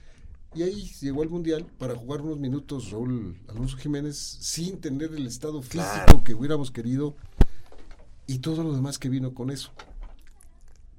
Y 0.54 0.62
ahí 0.62 0.88
llegó 1.00 1.22
al 1.22 1.28
Mundial 1.30 1.66
para 1.78 1.96
jugar 1.96 2.20
unos 2.20 2.38
minutos 2.38 2.92
Raúl 2.92 3.36
Alonso 3.48 3.76
Jiménez 3.76 4.16
sin 4.16 4.80
tener 4.80 5.12
el 5.12 5.26
estado 5.26 5.60
físico 5.62 5.82
Claro. 5.82 6.22
que 6.22 6.34
hubiéramos 6.34 6.70
querido 6.70 7.16
y 8.28 8.38
todo 8.38 8.62
lo 8.62 8.72
demás 8.72 9.00
que 9.00 9.08
vino 9.08 9.34
con 9.34 9.50
eso. 9.50 9.72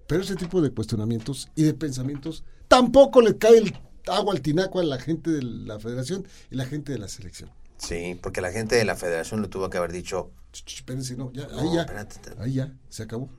Pero 0.07 0.23
ese 0.23 0.35
tipo 0.35 0.61
de 0.61 0.71
cuestionamientos 0.71 1.49
y 1.55 1.63
de 1.63 1.73
pensamientos 1.73 2.43
tampoco 2.67 3.21
le 3.21 3.37
cae 3.37 3.57
el 3.59 3.77
agua 4.07 4.33
al 4.33 4.41
tinaco 4.41 4.79
a 4.79 4.83
la 4.83 4.99
gente 4.99 5.31
de 5.31 5.41
la 5.43 5.79
federación 5.79 6.27
y 6.51 6.55
la 6.55 6.65
gente 6.65 6.91
de 6.91 6.99
la 6.99 7.07
selección. 7.07 7.49
Sí, 7.77 8.17
porque 8.21 8.39
la 8.41 8.51
gente 8.51 8.75
de 8.75 8.85
la 8.85 8.95
federación 8.95 9.41
le 9.41 9.47
tuvo 9.47 9.69
que 9.69 9.77
haber 9.77 9.91
dicho, 9.91 10.31
Ch, 10.51 10.63
ch, 10.63 10.73
Espérense, 10.75 11.15
no, 11.17 11.31
ya, 11.33 11.47
No, 11.47 11.59
ahí 11.59 11.75
ya, 11.75 11.81
espérate, 11.81 12.15
te- 12.19 12.41
ahí 12.41 12.53
ya, 12.53 12.73
se 12.89 13.03
acabó. 13.03 13.29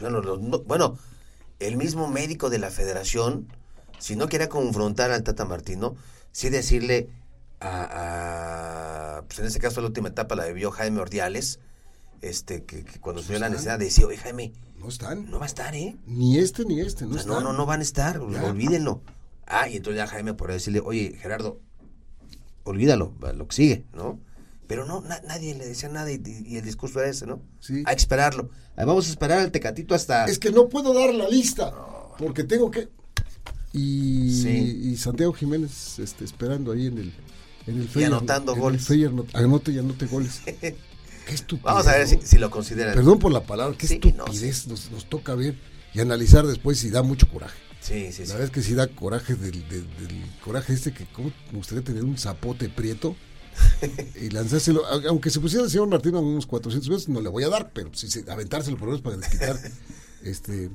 bueno, 0.00 0.20
los- 0.22 0.40
no- 0.40 0.60
bueno, 0.60 0.98
el 1.60 1.76
mismo 1.76 2.08
médico 2.08 2.48
de 2.50 2.58
la 2.58 2.70
federación, 2.70 3.48
si 3.98 4.16
no 4.16 4.26
quería 4.28 4.48
confrontar 4.48 5.10
al 5.10 5.22
Tata 5.22 5.44
Martino, 5.44 5.94
sí 6.32 6.48
decirle 6.48 7.08
a, 7.60 9.22
pues 9.26 9.38
en 9.40 9.46
este 9.46 9.58
caso 9.58 9.80
la 9.80 9.88
última 9.88 10.08
etapa 10.08 10.34
la 10.36 10.46
vivió 10.46 10.70
Jaime 10.70 11.00
Ordiales, 11.00 11.60
este, 12.22 12.64
que, 12.64 12.84
cuando 13.00 13.22
se 13.22 13.28
dio 13.32 13.38
la 13.38 13.48
necesidad 13.48 13.78
decía, 13.78 14.06
oye 14.06 14.16
Jaime, 14.16 14.52
no 14.84 14.90
están. 14.90 15.30
No 15.30 15.38
va 15.38 15.46
a 15.46 15.48
estar, 15.48 15.74
¿eh? 15.74 15.96
Ni 16.06 16.38
este 16.38 16.64
ni 16.66 16.78
este, 16.80 17.06
no 17.06 17.16
No, 17.24 17.40
no, 17.40 17.52
no 17.54 17.66
van 17.66 17.80
a 17.80 17.82
estar, 17.82 18.18
olvídenlo. 18.18 19.00
Ah, 19.46 19.68
y 19.68 19.76
entonces 19.76 19.96
ya 19.96 20.06
Jaime 20.06 20.34
por 20.34 20.52
decirle, 20.52 20.80
oye 20.84 21.16
Gerardo, 21.20 21.60
olvídalo, 22.64 23.14
lo 23.34 23.48
que 23.48 23.56
sigue, 23.56 23.84
¿no? 23.94 24.20
Pero 24.66 24.84
no, 24.86 25.02
nadie 25.26 25.54
le 25.54 25.66
decía 25.66 25.88
nada 25.88 26.10
y, 26.10 26.16
el 26.56 26.64
discurso 26.64 27.00
era 27.00 27.08
ese, 27.08 27.26
¿no? 27.26 27.40
Sí. 27.60 27.82
Hay 27.86 27.96
que 27.96 28.00
esperarlo. 28.00 28.50
vamos 28.76 29.06
a 29.06 29.10
esperar 29.10 29.38
al 29.38 29.50
Tecatito 29.50 29.94
hasta... 29.94 30.26
Es 30.26 30.38
que 30.38 30.50
no 30.50 30.68
puedo 30.68 30.94
dar 30.94 31.14
la 31.14 31.28
lista, 31.28 31.74
porque 32.18 32.44
tengo 32.44 32.70
que... 32.70 32.88
Y, 33.72 34.46
y 34.46 34.96
Santiago 34.96 35.32
Jiménez 35.32 35.98
este, 35.98 36.24
esperando 36.24 36.72
ahí 36.72 36.86
en 36.86 36.98
el, 36.98 37.12
en 37.66 37.80
el 37.80 37.88
Y 37.94 38.04
anotando 38.04 38.54
goles. 38.54 38.88
anote 39.34 39.72
y 39.72 39.78
anote 39.78 40.06
goles. 40.06 40.42
Qué 41.26 41.34
estupidez. 41.34 41.64
Vamos 41.64 41.86
a 41.86 41.96
ver 41.96 42.06
si, 42.06 42.38
lo 42.38 42.50
consideran. 42.50 42.94
Perdón 42.94 43.18
por 43.18 43.32
la 43.32 43.44
palabra, 43.44 43.76
qué 43.76 43.86
estupidez 43.86 44.66
nos, 44.66 44.90
nos, 44.90 45.08
toca 45.08 45.34
ver 45.34 45.56
y 45.92 46.00
analizar 46.00 46.46
después 46.46 46.82
y 46.84 46.90
da 46.90 47.02
mucho 47.02 47.28
coraje. 47.28 47.58
Sí, 47.80 48.12
sí, 48.12 48.22
La 48.22 48.34
verdad 48.34 48.44
es 48.44 48.50
que 48.50 48.62
sí 48.62 48.74
da 48.74 48.86
coraje 48.88 49.34
del, 49.34 49.68
del, 49.68 49.86
coraje 50.42 50.72
este 50.72 50.92
que 50.92 51.04
como 51.06 51.30
me 51.52 51.58
gustaría 51.58 51.84
tener 51.84 52.02
un 52.02 52.16
zapote 52.16 52.70
prieto 52.70 53.14
y 54.20 54.30
lanzárselo, 54.30 54.86
aunque 54.86 55.28
se 55.28 55.38
pusiera 55.38 55.64
el 55.64 55.70
señor 55.70 55.88
Martín 55.88 56.14
a 56.14 56.20
unos 56.20 56.46
400 56.46 56.88
veces, 56.88 57.08
no 57.10 57.20
le 57.20 57.28
voy 57.28 57.44
a 57.44 57.50
dar, 57.50 57.72
pero 57.74 57.90
si 57.92 58.08
se, 58.08 58.24
aventárselo 58.30 58.78
por 58.78 58.88
lo 58.88 58.92
menos 58.92 59.02
para 59.02 59.18
desquitar 59.18 59.58
este 60.24 60.70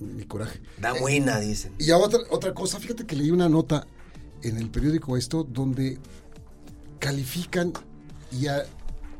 mi 0.00 0.24
coraje. 0.24 0.60
Da 0.78 0.92
buena, 0.92 1.40
dicen. 1.40 1.72
Y 1.78 1.90
otra, 1.90 2.20
otra 2.30 2.52
cosa, 2.52 2.78
fíjate 2.78 3.06
que 3.06 3.16
leí 3.16 3.30
una 3.30 3.48
nota 3.48 3.86
en 4.42 4.58
el 4.58 4.70
periódico 4.70 5.16
esto 5.16 5.44
donde 5.44 5.98
califican 6.98 7.72
y 8.30 8.46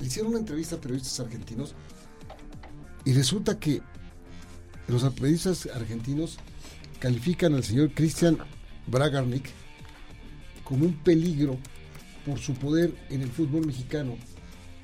le 0.00 0.07
hicieron 0.07 0.31
una 0.31 0.40
entrevista 0.40 0.76
a 0.76 0.81
periodistas 0.81 1.21
argentinos 1.21 1.75
y 3.05 3.12
resulta 3.12 3.59
que 3.59 3.83
los 4.87 5.02
periodistas 5.14 5.69
argentinos 5.75 6.38
califican 6.99 7.55
al 7.55 7.64
señor 7.64 7.93
Christian 7.95 8.38
Bragarnik 8.87 9.50
como 10.64 10.85
un 10.85 10.95
peligro 10.95 11.59
por 12.26 12.38
su 12.38 12.55
poder 12.55 12.95
en 13.11 13.23
el 13.23 13.31
fútbol 13.31 13.67
mexicano 13.67 14.17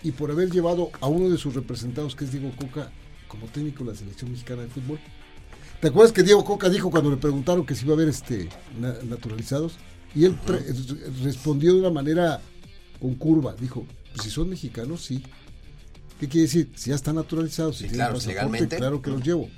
y 0.03 0.13
por 0.13 0.31
haber 0.31 0.51
llevado 0.51 0.91
a 1.01 1.09
uno 1.09 1.31
de 1.31 1.39
sus 1.39 1.55
representados, 1.55 2.15
que 2.15 2.25
es 2.25 2.33
Diego 2.33 2.51
Coca, 2.57 2.91
como 3.29 3.47
técnico 3.47 3.85
de 3.85 3.93
la 3.93 3.97
selección 3.97 4.31
mexicana 4.31 4.63
de 4.63 4.69
fútbol. 4.69 4.99
¿Te 5.81 5.89
acuerdas 5.89 6.13
que 6.13 6.23
Diego 6.23 6.45
Coca 6.45 6.69
dijo 6.69 6.91
cuando 6.91 7.11
le 7.11 7.17
preguntaron 7.17 7.67
que 7.67 7.75
si 7.75 7.85
iba 7.85 7.95
a 7.95 7.97
haber 7.97 8.09
este, 8.09 8.49
naturalizados? 8.79 9.77
Y 10.15 10.25
él 10.25 10.39
respondió 11.23 11.75
de 11.75 11.81
una 11.81 11.91
manera 11.91 12.41
con 13.01 13.15
curva. 13.15 13.55
Dijo, 13.59 13.87
pues 14.15 14.25
si 14.25 14.31
son 14.31 14.49
mexicanos, 14.49 15.05
sí. 15.05 15.23
¿Qué 16.21 16.29
quiere 16.29 16.47
decir? 16.47 16.71
Si 16.77 16.91
ya 16.91 16.97
están 16.97 17.17
naturalizados, 17.17 17.79
si 17.79 17.89
tienen 17.89 18.13
pasaporte, 18.13 18.77
claro 18.77 19.03
que 19.03 19.11
los 19.11 19.23
llevo. 19.23 19.49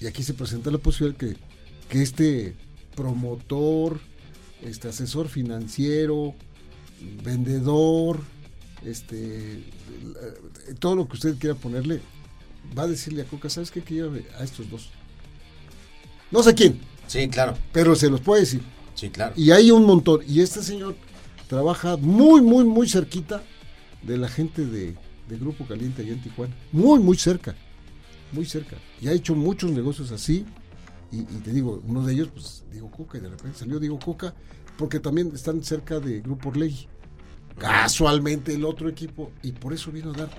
Y 0.00 0.06
aquí 0.06 0.24
se 0.24 0.34
presenta 0.34 0.72
la 0.72 0.78
posibilidad 0.78 1.16
que, 1.16 1.36
que 1.88 2.02
este 2.02 2.56
promotor, 2.96 4.00
este 4.62 4.88
asesor 4.88 5.28
financiero, 5.28 6.34
vendedor, 7.22 8.20
este 8.84 9.62
todo 10.80 10.96
lo 10.96 11.08
que 11.08 11.14
usted 11.14 11.38
quiera 11.38 11.54
ponerle, 11.54 12.00
va 12.76 12.82
a 12.82 12.88
decirle 12.88 13.22
a 13.22 13.24
Coca, 13.24 13.48
¿sabes 13.48 13.70
qué? 13.70 13.82
Que 13.82 13.94
lleve 13.94 14.26
a 14.38 14.42
estos 14.42 14.68
dos. 14.68 14.90
No 16.32 16.42
sé 16.42 16.54
quién. 16.54 16.80
Sí, 17.06 17.28
claro. 17.28 17.56
Pero 17.72 17.94
se 17.94 18.10
los 18.10 18.20
puede 18.20 18.40
decir. 18.40 18.62
Sí, 18.96 19.10
claro. 19.10 19.34
Y 19.36 19.52
hay 19.52 19.70
un 19.70 19.84
montón. 19.84 20.22
Y 20.26 20.40
este 20.40 20.62
señor 20.62 20.96
trabaja 21.48 21.96
muy, 21.96 22.40
muy, 22.40 22.64
muy 22.64 22.88
cerquita 22.88 23.42
de 24.06 24.18
la 24.18 24.28
gente 24.28 24.66
de, 24.66 24.96
Grupo 25.28 25.66
Caliente 25.66 26.02
allá 26.02 26.12
en 26.12 26.22
Tijuana. 26.22 26.54
Muy, 26.72 27.00
muy 27.00 27.16
cerca. 27.16 27.54
Muy 28.32 28.44
cerca. 28.44 28.76
Y 29.00 29.08
ha 29.08 29.12
hecho 29.12 29.34
muchos 29.34 29.70
negocios 29.70 30.12
así. 30.12 30.44
Y, 31.10 31.22
te 31.22 31.52
digo, 31.52 31.80
uno 31.86 32.04
de 32.04 32.12
ellos, 32.12 32.28
pues 32.32 32.64
Diego 32.72 32.90
Coca, 32.90 33.18
y 33.18 33.20
de 33.20 33.28
repente 33.28 33.58
salió 33.58 33.78
Diego 33.78 33.98
Coca, 33.98 34.34
porque 34.76 34.98
también 34.98 35.30
están 35.32 35.62
cerca 35.62 36.00
de 36.00 36.20
Grupo 36.20 36.48
Orlegui. 36.48 36.88
Casualmente 37.56 38.52
el 38.52 38.64
otro 38.64 38.88
equipo, 38.88 39.30
y 39.42 39.52
por 39.52 39.72
eso 39.72 39.92
vino 39.92 40.10
a 40.10 40.14
dar 40.14 40.30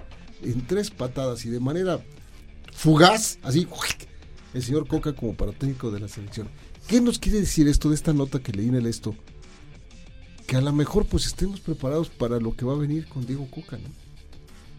en 0.44 0.68
tres 0.68 0.92
patadas 0.92 1.46
y 1.46 1.50
de 1.50 1.62
manera 1.62 2.04
fugaz, 2.74 3.40
así, 3.42 3.66
el 4.54 4.64
señor 4.64 4.88
Coca 4.88 5.14
como 5.14 5.34
para 5.36 5.54
técnico 5.54 5.92
de 5.92 6.02
la 6.02 6.10
selección. 6.10 6.50
¿Qué 6.88 7.02
nos 7.02 7.20
quiere 7.20 7.40
decir 7.40 7.68
esto 7.68 7.90
de 7.90 7.96
esta 7.96 8.14
nota 8.14 8.40
que 8.40 8.52
leí 8.52 8.68
en 8.68 8.76
el 8.76 8.86
esto? 8.86 9.16
Que 10.48 10.58
a 10.58 10.62
lo 10.62 10.72
mejor 10.74 11.06
pues 11.06 11.26
estemos 11.26 11.60
preparados 11.60 12.10
para 12.10 12.40
lo 12.40 12.56
que 12.56 12.66
va 12.66 12.74
a 12.74 12.78
venir 12.78 13.08
con 13.08 13.26
Diego 13.26 13.48
Coca, 13.50 13.78
¿no? 13.78 13.90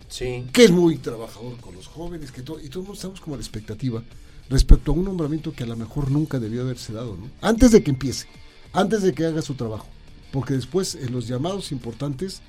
Sí. 0.09 0.47
Que 0.53 0.65
es 0.65 0.71
muy 0.71 0.97
trabajador 0.99 1.57
con 1.59 1.75
los 1.75 1.87
jóvenes, 1.87 2.31
que 2.31 2.43
todo, 2.43 2.61
y 2.61 2.69
todos 2.69 2.89
estamos 2.91 3.21
como 3.21 3.35
a 3.35 3.39
la 3.39 3.43
expectativa 3.43 4.03
respecto 4.49 4.93
a 4.93 4.95
un 4.95 5.05
nombramiento 5.05 5.53
que 5.53 5.65
a 5.65 5.67
lo 5.67 5.77
mejor 5.77 6.11
nunca 6.11 6.39
debió 6.39 6.63
haberse 6.63 6.93
dado, 6.93 7.17
¿no? 7.17 7.29
Antes 7.41 7.73
de 7.73 7.83
que 7.83 7.91
empiece, 7.91 8.29
antes 8.73 9.03
de 9.03 9.13
que 9.13 9.27
haga 9.27 9.43
su 9.43 9.55
trabajo. 9.55 9.89
Porque 10.33 10.55
después 10.55 10.95
en 10.95 11.13
los 11.13 11.27
llamados 11.27 11.73
importantes, 11.73 12.43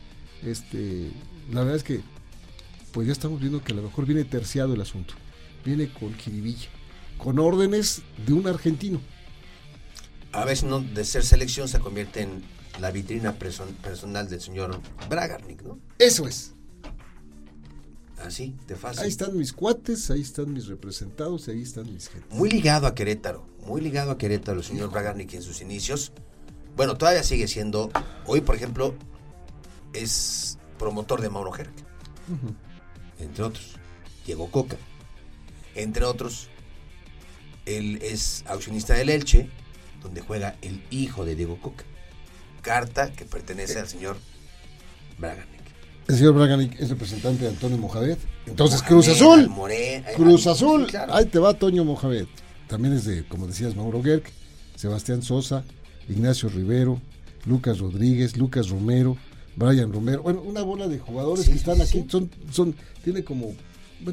este, 0.43 1.11
la 1.51 1.61
verdad 1.61 1.77
es 1.77 1.83
que 1.83 2.01
pues 2.91 3.07
ya 3.07 3.13
estamos 3.13 3.39
viendo 3.39 3.63
que 3.63 3.73
a 3.73 3.75
lo 3.75 3.83
mejor 3.83 4.05
viene 4.05 4.23
terciado 4.23 4.73
el 4.73 4.81
asunto. 4.81 5.15
Viene 5.65 5.91
con 5.91 6.13
jiribilla, 6.13 6.69
con 7.17 7.39
órdenes 7.39 8.03
de 8.25 8.33
un 8.33 8.47
argentino 8.47 8.99
a 10.37 10.45
veces 10.45 10.65
no 10.65 10.81
de 10.81 11.03
ser 11.03 11.23
selección 11.23 11.67
se 11.67 11.79
convierte 11.79 12.21
en 12.21 12.43
la 12.79 12.91
vitrina 12.91 13.33
personal 13.33 14.29
del 14.29 14.41
señor 14.41 14.79
Bragarnik, 15.09 15.61
¿no? 15.63 15.79
Eso 15.99 16.27
es. 16.27 16.53
Así, 18.23 18.55
de 18.67 18.75
fácil. 18.75 19.03
Ahí 19.03 19.09
están 19.09 19.37
mis 19.37 19.53
cuates, 19.53 20.09
ahí 20.09 20.21
están 20.21 20.51
mis 20.51 20.67
representados, 20.67 21.47
ahí 21.47 21.61
están 21.61 21.91
mis 21.93 22.09
gente. 22.09 22.27
Muy 22.35 22.49
ligado 22.49 22.87
a 22.87 22.95
Querétaro, 22.95 23.47
muy 23.65 23.79
ligado 23.79 24.11
a 24.11 24.17
Querétaro 24.17 24.59
el 24.59 24.65
señor 24.65 24.89
Bragarnik 24.89 25.33
en 25.33 25.43
sus 25.43 25.61
inicios. 25.61 26.11
Bueno, 26.75 26.97
todavía 26.97 27.23
sigue 27.23 27.47
siendo, 27.47 27.91
hoy 28.25 28.41
por 28.41 28.55
ejemplo, 28.55 28.95
es 29.93 30.57
promotor 30.79 31.21
de 31.21 31.29
Mauro 31.29 31.55
Herc, 31.55 31.73
entre 33.19 33.43
otros. 33.43 33.75
Diego 34.25 34.51
Coca, 34.51 34.77
entre 35.75 36.03
otros. 36.05 36.49
Él 37.65 37.99
es 38.01 38.43
accionista 38.47 38.93
del 38.93 39.09
Elche, 39.09 39.49
donde 40.01 40.21
juega 40.21 40.55
el 40.61 40.83
hijo 40.89 41.25
de 41.25 41.35
Diego 41.35 41.59
Coca. 41.61 41.83
Carta 42.67 43.13
que 43.13 43.23
pertenece 43.23 43.79
al 43.79 43.87
señor 43.87 44.17
Braganic. 45.17 45.61
El 46.09 46.17
señor 46.17 46.33
Braganic 46.33 46.77
es 46.77 46.89
representante 46.89 47.45
de 47.45 47.51
Antonio 47.51 47.77
Mojavet. 47.77 48.19
Entonces, 48.45 48.83
Cruz 48.83 49.07
Azul. 49.07 49.49
Cruz 50.17 50.47
Azul. 50.47 50.85
Ahí 51.09 51.27
te 51.27 51.39
va 51.39 51.53
Toño 51.53 51.85
Mojavet. 51.85 52.27
También 52.67 52.93
es 52.93 53.05
de, 53.05 53.25
como 53.25 53.47
decías, 53.47 53.73
Mauro 53.73 54.03
Gerg, 54.03 54.23
Sebastián 54.75 55.21
Sosa, 55.21 55.63
Ignacio 56.09 56.49
Rivero, 56.49 56.99
Lucas 57.45 57.79
Rodríguez, 57.79 58.35
Lucas 58.35 58.67
Romero, 58.67 59.15
Brian 59.55 59.93
Romero. 59.93 60.23
Bueno, 60.23 60.41
una 60.41 60.61
bola 60.61 60.89
de 60.89 60.99
jugadores 60.99 61.47
que 61.47 61.55
están 61.55 61.81
aquí. 61.81 62.05
Son, 62.09 62.29
son, 62.51 62.75
tiene 63.01 63.23
como 63.23 63.55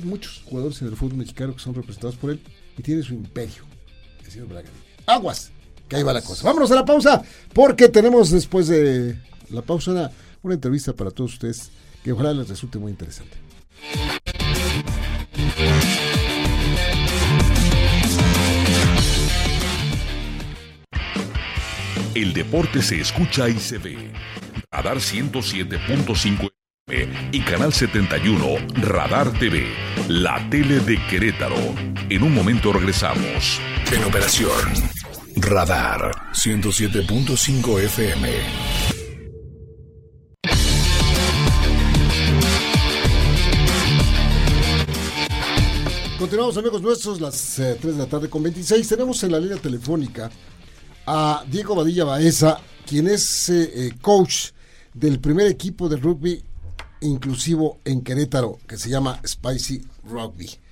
muchos 0.04 0.44
jugadores 0.44 0.80
en 0.80 0.88
el 0.88 0.96
fútbol 0.96 1.18
mexicano 1.18 1.54
que 1.54 1.60
son 1.60 1.74
representados 1.74 2.14
por 2.14 2.30
él 2.30 2.40
y 2.78 2.82
tiene 2.82 3.02
su 3.02 3.14
imperio, 3.14 3.64
el 4.24 4.30
señor 4.30 4.46
Braganic. 4.46 4.72
Aguas 5.06 5.50
que 5.88 5.96
ahí 5.96 6.02
va 6.02 6.12
la 6.12 6.22
cosa. 6.22 6.44
Vámonos 6.44 6.70
a 6.70 6.74
la 6.74 6.84
pausa, 6.84 7.22
porque 7.52 7.88
tenemos 7.88 8.30
después 8.30 8.68
de 8.68 9.18
la 9.50 9.62
pausa 9.62 9.90
una, 9.92 10.10
una 10.42 10.54
entrevista 10.54 10.92
para 10.92 11.10
todos 11.10 11.34
ustedes 11.34 11.70
que 12.02 12.12
ojalá 12.12 12.32
les 12.32 12.48
resulte 12.48 12.78
muy 12.78 12.90
interesante. 12.90 13.36
El 22.14 22.32
deporte 22.32 22.80
se 22.80 23.00
escucha 23.00 23.48
y 23.48 23.58
se 23.58 23.78
ve. 23.78 24.12
Radar 24.70 24.98
107.5 24.98 26.50
y 27.32 27.40
Canal 27.40 27.72
71 27.72 28.56
Radar 28.82 29.32
TV, 29.38 29.66
la 30.08 30.48
tele 30.50 30.80
de 30.80 30.98
Querétaro. 31.06 31.56
En 32.10 32.22
un 32.22 32.34
momento 32.34 32.72
regresamos. 32.72 33.60
En 33.90 34.04
operación. 34.04 34.50
Radar 35.36 36.12
107.5 36.32 37.80
FM. 37.80 38.28
Continuamos 46.18 46.56
amigos 46.56 46.82
nuestros, 46.82 47.20
las 47.20 47.54
3 47.56 47.84
eh, 47.84 47.86
de 47.88 47.98
la 47.98 48.06
tarde 48.06 48.30
con 48.30 48.42
26. 48.44 48.88
Tenemos 48.88 49.22
en 49.24 49.32
la 49.32 49.40
línea 49.40 49.56
telefónica 49.56 50.30
a 51.06 51.44
Diego 51.50 51.74
Badilla 51.74 52.04
Baeza, 52.04 52.60
quien 52.86 53.08
es 53.08 53.48
eh, 53.48 53.70
eh, 53.74 53.92
coach 54.00 54.50
del 54.92 55.18
primer 55.20 55.48
equipo 55.48 55.88
de 55.88 55.96
rugby 55.96 56.42
inclusivo 57.00 57.80
en 57.84 58.02
Querétaro, 58.02 58.58
que 58.68 58.78
se 58.78 58.88
llama 58.88 59.20
Spicy 59.26 59.84
Rugby. 60.04 60.63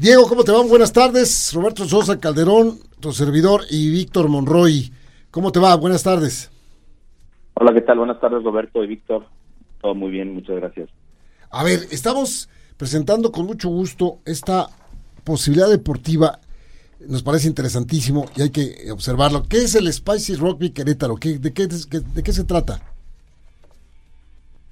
Diego, 0.00 0.26
¿cómo 0.28 0.42
te 0.42 0.52
va? 0.52 0.62
Buenas 0.62 0.92
tardes. 0.92 1.52
Roberto 1.52 1.84
Sosa 1.84 2.18
Calderón, 2.18 2.78
tu 2.98 3.12
servidor, 3.12 3.62
y 3.70 3.90
Víctor 3.90 4.28
Monroy. 4.28 4.92
¿Cómo 5.30 5.52
te 5.52 5.60
va? 5.60 5.76
Buenas 5.76 6.02
tardes. 6.02 6.50
Hola, 7.54 7.72
¿qué 7.74 7.82
tal? 7.82 7.98
Buenas 7.98 8.20
tardes, 8.20 8.42
Roberto 8.42 8.82
y 8.82 8.88
Víctor. 8.88 9.26
Todo 9.80 9.94
muy 9.94 10.10
bien, 10.10 10.34
muchas 10.34 10.56
gracias. 10.56 10.88
A 11.50 11.62
ver, 11.62 11.80
estamos 11.90 12.48
presentando 12.76 13.30
con 13.30 13.46
mucho 13.46 13.68
gusto 13.68 14.18
esta 14.24 14.68
posibilidad 15.24 15.68
deportiva. 15.68 16.40
Nos 17.06 17.22
parece 17.22 17.48
interesantísimo 17.48 18.26
y 18.34 18.42
hay 18.42 18.50
que 18.50 18.90
observarlo. 18.90 19.44
¿Qué 19.48 19.58
es 19.58 19.74
el 19.74 19.92
Spicy 19.92 20.36
Rugby 20.36 20.70
Querétaro? 20.70 21.16
¿Qué, 21.16 21.38
de, 21.38 21.52
qué, 21.52 21.66
¿De 21.66 22.22
qué 22.22 22.32
se 22.32 22.44
trata? 22.44 22.91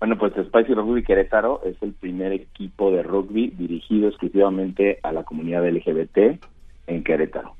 Bueno, 0.00 0.16
pues 0.16 0.32
Spicy 0.32 0.72
Rugby 0.72 1.04
Querétaro 1.04 1.60
es 1.64 1.76
el 1.82 1.92
primer 1.92 2.32
equipo 2.32 2.90
de 2.90 3.02
rugby 3.02 3.50
dirigido 3.50 4.08
exclusivamente 4.08 4.98
a 5.02 5.12
la 5.12 5.24
comunidad 5.24 5.68
LGBT 5.68 6.42
en 6.86 7.04
Querétaro. 7.04 7.54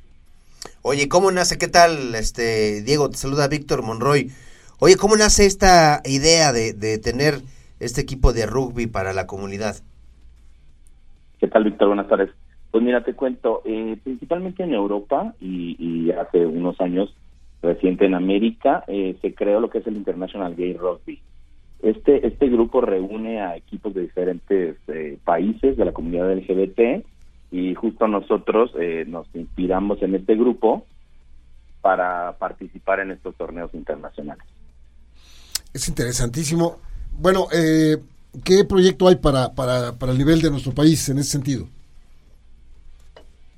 Oye, 0.80 1.08
¿cómo 1.08 1.30
nace? 1.30 1.58
¿Qué 1.58 1.68
tal, 1.68 2.14
este 2.14 2.80
Diego? 2.80 3.10
Te 3.10 3.18
saluda 3.18 3.46
Víctor 3.46 3.82
Monroy. 3.82 4.30
Oye, 4.78 4.96
¿cómo 4.96 5.16
nace 5.16 5.44
esta 5.44 6.00
idea 6.06 6.52
de, 6.52 6.72
de 6.72 6.96
tener 6.96 7.34
este 7.78 8.00
equipo 8.00 8.32
de 8.32 8.46
rugby 8.46 8.86
para 8.86 9.12
la 9.12 9.26
comunidad? 9.26 9.76
¿Qué 11.38 11.46
tal, 11.46 11.64
Víctor? 11.64 11.88
Buenas 11.88 12.08
tardes. 12.08 12.30
Pues 12.70 12.82
mira, 12.82 13.04
te 13.04 13.14
cuento, 13.14 13.60
eh, 13.66 13.98
principalmente 14.02 14.62
en 14.62 14.72
Europa 14.72 15.34
y, 15.40 15.76
y, 15.78 16.10
hace 16.12 16.46
unos 16.46 16.80
años 16.80 17.14
reciente 17.62 18.06
en 18.06 18.14
América 18.14 18.84
eh, 18.86 19.16
se 19.20 19.34
creó 19.34 19.60
lo 19.60 19.68
que 19.68 19.78
es 19.78 19.86
el 19.86 19.96
International 19.96 20.54
Gay 20.54 20.74
Rugby. 20.74 21.20
Este, 21.82 22.26
este 22.26 22.48
grupo 22.48 22.82
reúne 22.82 23.40
a 23.40 23.56
equipos 23.56 23.94
de 23.94 24.02
diferentes 24.02 24.76
eh, 24.88 25.18
países 25.24 25.76
de 25.76 25.84
la 25.84 25.92
comunidad 25.92 26.30
LGBT 26.30 27.06
y 27.50 27.74
justo 27.74 28.06
nosotros 28.06 28.70
eh, 28.78 29.04
nos 29.08 29.26
inspiramos 29.34 30.02
en 30.02 30.14
este 30.14 30.36
grupo 30.36 30.84
para 31.80 32.32
participar 32.38 33.00
en 33.00 33.12
estos 33.12 33.34
torneos 33.36 33.72
internacionales. 33.72 34.44
Es 35.72 35.88
interesantísimo. 35.88 36.76
Bueno, 37.18 37.46
eh, 37.50 37.96
¿qué 38.44 38.64
proyecto 38.68 39.08
hay 39.08 39.16
para, 39.16 39.54
para, 39.54 39.92
para 39.98 40.12
el 40.12 40.18
nivel 40.18 40.42
de 40.42 40.50
nuestro 40.50 40.72
país 40.72 41.08
en 41.08 41.18
ese 41.18 41.30
sentido? 41.30 41.66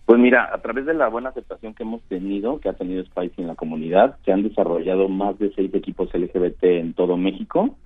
Pues 0.06 0.20
mira, 0.20 0.48
a 0.52 0.62
través 0.62 0.87
de 0.87 0.94
la 0.94 1.08
buena 1.08 1.30
aceptación 1.30 1.74
que 1.74 1.82
hemos 1.82 2.02
tenido, 2.02 2.61
que 2.61 2.68
ha 2.68 2.74
tenido 2.74 3.04
Spice 3.04 3.40
en 3.40 3.48
la 3.48 3.56
comunidad, 3.56 4.16
se 4.24 4.32
han 4.32 4.44
desarrollado 4.44 5.08
más 5.08 5.38
de 5.40 5.52
seis 5.54 5.74
equipos 5.74 6.12
LGBT 6.14 6.62
en 6.64 6.94
todo 6.94 7.16
México 7.16 7.76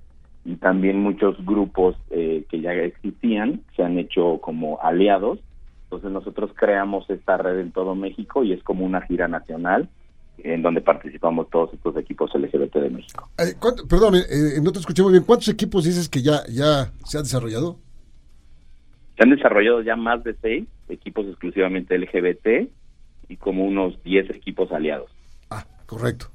y 0.47 0.55
también 0.57 1.01
muchos 1.01 1.37
grupos 1.45 1.97
eh, 2.11 2.45
que 2.49 2.61
ya 2.61 2.73
existían 2.73 3.63
se 3.75 3.83
han 3.83 3.99
hecho 3.99 4.39
como 4.41 4.81
aliados. 4.81 5.41
Entonces 5.85 6.11
nosotros 6.13 6.53
creamos 6.55 7.09
esta 7.11 7.37
red 7.37 7.59
en 7.59 7.73
todo 7.73 7.97
México 7.97 8.45
y 8.45 8.53
es 8.53 8.63
como 8.63 8.85
una 8.85 9.01
gira 9.03 9.27
nacional 9.27 9.89
en 10.39 10.63
donde 10.63 10.83
participamos 10.83 11.51
todos 11.51 11.75
estos 11.75 11.97
equipos 11.97 12.31
LGBT 12.33 12.77
de 12.77 12.91
México. 12.91 13.29
Eh, 13.39 13.55
perdón, 13.89 14.15
eh, 14.17 14.61
no 14.63 14.71
te 14.71 14.79
escuché 14.79 15.03
muy 15.03 15.13
bien. 15.13 15.25
¿Cuántos 15.25 15.49
equipos 15.49 15.85
dices 15.85 16.09
que 16.09 16.23
ya, 16.23 16.43
ya 16.49 16.93
se 17.05 17.19
han 17.19 17.25
desarrollado? 17.25 17.79
Se 19.17 19.25
han 19.25 19.31
desarrollado 19.31 19.83
ya 19.83 19.97
más 19.97 20.23
de 20.23 20.37
seis 20.41 20.69
equipos 20.89 21.27
exclusivamente 21.27 21.99
LGBT 21.99 22.71
y 23.29 23.37
como 23.37 23.65
unos 23.65 24.01
diez 24.05 24.31
equipos 24.31 24.71
aliados. 24.71 25.11
Ah, 25.51 25.67
correcto. 25.87 26.27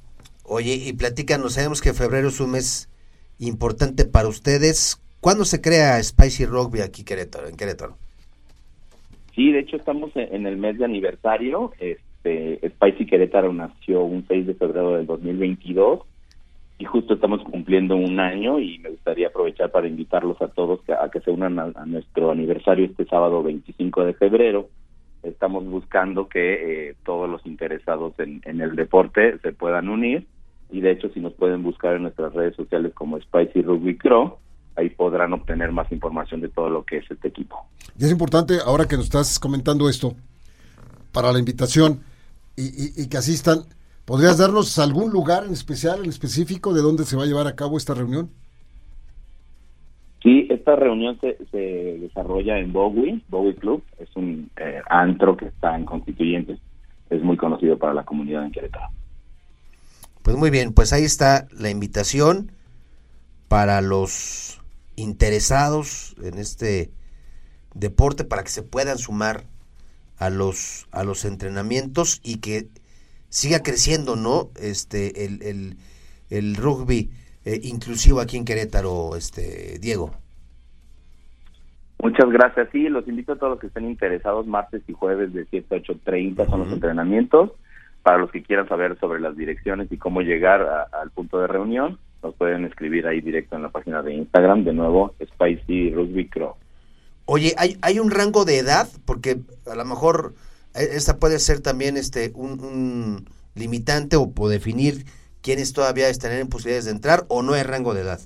Oye, 0.44 0.74
y 0.74 0.92
platícanos, 0.92 1.54
sabemos 1.54 1.80
que 1.80 1.94
febrero 1.94 2.28
es 2.28 2.40
un 2.40 2.50
mes 2.50 2.91
importante 3.38 4.04
para 4.04 4.28
ustedes. 4.28 5.00
¿Cuándo 5.20 5.44
se 5.44 5.60
crea 5.60 6.02
Spicy 6.02 6.46
Rugby 6.46 6.80
aquí 6.80 7.04
Querétaro, 7.04 7.48
en 7.48 7.56
Querétaro? 7.56 7.96
Sí, 9.34 9.50
de 9.52 9.60
hecho 9.60 9.76
estamos 9.76 10.10
en 10.14 10.46
el 10.46 10.56
mes 10.56 10.78
de 10.78 10.84
aniversario. 10.84 11.72
Este, 11.78 12.60
Spicy 12.68 13.06
Querétaro 13.06 13.52
nació 13.52 14.02
un 14.02 14.24
6 14.26 14.46
de 14.46 14.54
febrero 14.54 14.92
del 14.96 15.06
2022 15.06 16.00
y 16.78 16.84
justo 16.84 17.14
estamos 17.14 17.42
cumpliendo 17.44 17.96
un 17.96 18.18
año 18.18 18.58
y 18.58 18.78
me 18.80 18.90
gustaría 18.90 19.28
aprovechar 19.28 19.70
para 19.70 19.86
invitarlos 19.86 20.40
a 20.42 20.48
todos 20.48 20.80
a 20.90 21.08
que 21.10 21.20
se 21.20 21.30
unan 21.30 21.58
a, 21.58 21.86
nuestro 21.86 22.32
aniversario 22.32 22.86
este 22.86 23.04
sábado 23.04 23.42
25 23.42 24.04
de 24.04 24.14
febrero. 24.14 24.68
Estamos 25.22 25.64
buscando 25.64 26.28
que 26.28 26.88
eh, 26.88 26.94
todos 27.04 27.30
los 27.30 27.46
interesados 27.46 28.12
en, 28.18 28.42
en 28.44 28.60
el 28.60 28.74
deporte 28.74 29.38
se 29.38 29.52
puedan 29.52 29.88
unir 29.88 30.26
y 30.72 30.80
de 30.80 30.92
hecho 30.92 31.08
si 31.10 31.20
nos 31.20 31.34
pueden 31.34 31.62
buscar 31.62 31.94
en 31.96 32.02
nuestras 32.02 32.32
redes 32.32 32.56
sociales 32.56 32.92
como 32.94 33.20
Spicy 33.20 33.62
Rugby 33.62 33.96
Crow, 33.98 34.38
ahí 34.76 34.90
podrán 34.90 35.32
obtener 35.32 35.70
más 35.70 35.90
información 35.92 36.40
de 36.40 36.48
todo 36.48 36.70
lo 36.70 36.84
que 36.84 36.98
es 36.98 37.10
este 37.10 37.28
equipo. 37.28 37.56
Y 37.98 38.04
es 38.04 38.10
importante, 38.10 38.54
ahora 38.64 38.86
que 38.86 38.96
nos 38.96 39.04
estás 39.04 39.38
comentando 39.38 39.88
esto, 39.88 40.14
para 41.12 41.30
la 41.30 41.38
invitación 41.38 42.00
y, 42.56 43.08
que 43.08 43.16
asistan, 43.18 43.60
¿podrías 44.04 44.38
darnos 44.38 44.78
algún 44.78 45.10
lugar 45.10 45.44
en 45.44 45.52
especial, 45.52 46.04
en 46.04 46.10
específico, 46.10 46.72
de 46.72 46.82
dónde 46.82 47.04
se 47.04 47.16
va 47.16 47.24
a 47.24 47.26
llevar 47.26 47.46
a 47.46 47.54
cabo 47.54 47.76
esta 47.76 47.94
reunión? 47.94 48.30
Sí, 50.22 50.46
esta 50.50 50.76
reunión 50.76 51.18
se, 51.20 51.36
desarrolla 52.00 52.58
en 52.58 52.72
Bowie, 52.72 53.20
Bowie 53.28 53.56
Club, 53.56 53.82
es 53.98 54.08
un 54.14 54.50
eh, 54.56 54.80
antro 54.88 55.36
que 55.36 55.46
está 55.46 55.76
en 55.76 55.84
Constituyentes, 55.84 56.58
es 57.10 57.22
muy 57.22 57.36
conocido 57.36 57.76
para 57.76 57.92
la 57.92 58.04
comunidad 58.04 58.44
en 58.44 58.52
Querétaro. 58.52 58.86
Pues 60.22 60.36
muy 60.36 60.50
bien, 60.50 60.72
pues 60.72 60.92
ahí 60.92 61.04
está 61.04 61.48
la 61.50 61.68
invitación 61.68 62.52
para 63.48 63.80
los 63.80 64.60
interesados 64.94 66.14
en 66.22 66.38
este 66.38 66.92
deporte 67.74 68.24
para 68.24 68.44
que 68.44 68.50
se 68.50 68.62
puedan 68.62 68.98
sumar 68.98 69.44
a 70.18 70.30
los 70.30 70.86
a 70.92 71.02
los 71.02 71.24
entrenamientos 71.24 72.20
y 72.22 72.38
que 72.38 72.68
siga 73.30 73.62
creciendo, 73.64 74.14
¿no? 74.14 74.50
Este 74.60 75.24
el, 75.24 75.42
el, 75.42 75.76
el 76.30 76.56
rugby 76.56 77.10
eh, 77.44 77.60
inclusivo 77.64 78.20
aquí 78.20 78.36
en 78.36 78.44
Querétaro, 78.44 79.16
este 79.16 79.78
Diego. 79.80 80.12
Muchas 82.00 82.30
gracias. 82.30 82.68
Sí, 82.70 82.88
los 82.88 83.06
invito 83.08 83.32
a 83.32 83.36
todos 83.36 83.50
los 83.52 83.60
que 83.60 83.66
estén 83.66 83.86
interesados 83.86 84.46
martes 84.46 84.82
y 84.86 84.92
jueves 84.92 85.32
de 85.32 85.46
7 85.50 85.74
a 85.74 85.78
8:30 85.78 86.48
son 86.48 86.60
los 86.60 86.72
entrenamientos 86.72 87.50
para 88.02 88.18
los 88.18 88.30
que 88.30 88.42
quieran 88.42 88.68
saber 88.68 88.98
sobre 88.98 89.20
las 89.20 89.36
direcciones 89.36 89.90
y 89.90 89.96
cómo 89.96 90.22
llegar 90.22 90.88
al 90.92 91.10
punto 91.10 91.40
de 91.40 91.46
reunión, 91.46 91.98
nos 92.22 92.34
pueden 92.34 92.64
escribir 92.64 93.06
ahí 93.06 93.20
directo 93.20 93.56
en 93.56 93.62
la 93.62 93.68
página 93.68 94.02
de 94.02 94.14
Instagram, 94.14 94.64
de 94.64 94.72
nuevo, 94.72 95.14
Spicy 95.22 95.92
Rugby 95.92 96.28
Crow. 96.28 96.54
Oye, 97.26 97.54
¿hay, 97.56 97.76
¿hay 97.82 97.98
un 97.98 98.10
rango 98.10 98.44
de 98.44 98.58
edad? 98.58 98.88
Porque 99.04 99.38
a 99.70 99.74
lo 99.74 99.84
mejor 99.84 100.34
eh, 100.74 100.88
esta 100.92 101.18
puede 101.18 101.38
ser 101.38 101.60
también 101.60 101.96
este 101.96 102.32
un, 102.34 103.26
limitante 103.54 104.16
o, 104.16 104.32
o 104.36 104.48
definir 104.48 105.04
quiénes 105.42 105.72
todavía 105.72 106.08
están 106.08 106.32
en 106.32 106.48
posibilidades 106.48 106.86
de 106.86 106.92
entrar 106.92 107.24
o 107.28 107.42
no 107.42 107.54
hay 107.54 107.62
rango 107.62 107.94
de 107.94 108.02
edad. 108.02 108.20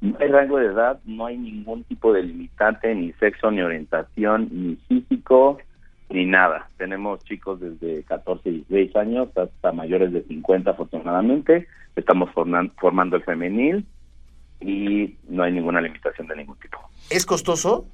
No 0.00 0.16
hay 0.18 0.28
rango 0.28 0.58
de 0.58 0.66
edad, 0.66 0.98
no 1.04 1.26
hay 1.26 1.38
ningún 1.38 1.84
tipo 1.84 2.12
de 2.12 2.24
limitante, 2.24 2.92
ni 2.92 3.12
sexo, 3.14 3.52
ni 3.52 3.62
orientación, 3.62 4.48
ni 4.50 4.76
físico, 4.88 5.58
ni 6.12 6.26
nada. 6.26 6.68
Tenemos 6.76 7.24
chicos 7.24 7.60
desde 7.60 8.02
14 8.04 8.48
y 8.48 8.52
16 8.68 8.96
años 8.96 9.28
hasta 9.36 9.72
mayores 9.72 10.12
de 10.12 10.22
50 10.22 10.70
afortunadamente. 10.70 11.66
Estamos 11.96 12.30
formando 12.32 13.16
el 13.16 13.22
femenil 13.24 13.86
y 14.60 15.16
no 15.28 15.42
hay 15.42 15.52
ninguna 15.52 15.80
limitación 15.80 16.26
de 16.28 16.36
ningún 16.36 16.58
tipo. 16.58 16.78
¿Es 17.10 17.26
costoso? 17.26 17.86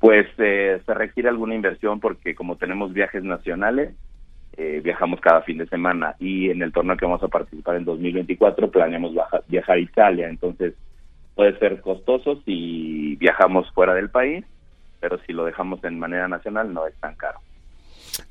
Pues 0.00 0.26
eh, 0.38 0.80
se 0.86 0.94
requiere 0.94 1.28
alguna 1.28 1.54
inversión 1.54 2.00
porque 2.00 2.34
como 2.34 2.56
tenemos 2.56 2.92
viajes 2.92 3.24
nacionales, 3.24 3.94
eh, 4.56 4.80
viajamos 4.82 5.20
cada 5.20 5.42
fin 5.42 5.58
de 5.58 5.66
semana 5.66 6.14
y 6.18 6.50
en 6.50 6.62
el 6.62 6.72
torneo 6.72 6.96
que 6.96 7.04
vamos 7.04 7.22
a 7.22 7.28
participar 7.28 7.76
en 7.76 7.84
2024 7.84 8.70
planeamos 8.70 9.12
viajar 9.48 9.76
a 9.76 9.80
Italia, 9.80 10.28
entonces 10.28 10.74
puede 11.34 11.56
ser 11.58 11.80
costoso 11.80 12.40
si 12.44 13.16
viajamos 13.16 13.70
fuera 13.72 13.94
del 13.94 14.10
país 14.10 14.44
pero 15.00 15.18
si 15.26 15.32
lo 15.32 15.44
dejamos 15.44 15.82
en 15.84 15.98
manera 15.98 16.28
nacional 16.28 16.72
no 16.72 16.86
es 16.86 16.94
tan 17.00 17.14
caro. 17.16 17.40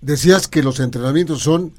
Decías 0.02 0.48
que 0.48 0.64
los 0.64 0.80
entrenamientos 0.80 1.42
son 1.42 1.74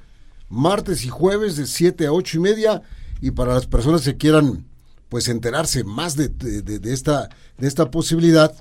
martes 0.48 1.05
y 1.05 1.09
jueves 1.09 1.57
de 1.57 1.66
7 1.66 2.07
a 2.07 2.12
8 2.12 2.37
y 2.38 2.40
media 2.40 2.83
y 3.20 3.31
para 3.33 3.55
las 3.55 3.66
personas 3.66 4.03
que 4.03 4.16
quieran 4.16 4.64
pues 5.09 5.29
enterarse 5.29 5.85
más 5.85 6.16
de, 6.16 6.29
de, 6.29 6.92
esta, 6.92 7.29
de 7.57 7.66
esta 7.66 7.90
posibilidad, 7.90 8.55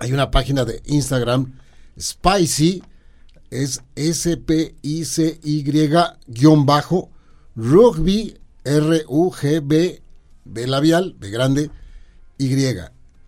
hay 0.00 0.12
una 0.12 0.30
página 0.30 0.64
de 0.64 0.80
Instagram, 0.86 1.52
Spicy, 1.98 2.82
es 3.50 3.82
S-P-I-C-Y 3.96 5.64
rugby, 7.56 8.38
R-U-G-B, 8.64 10.02
B 10.44 10.66
labial, 10.66 11.16
B 11.18 11.30
grande, 11.30 11.70
Y, 12.38 12.48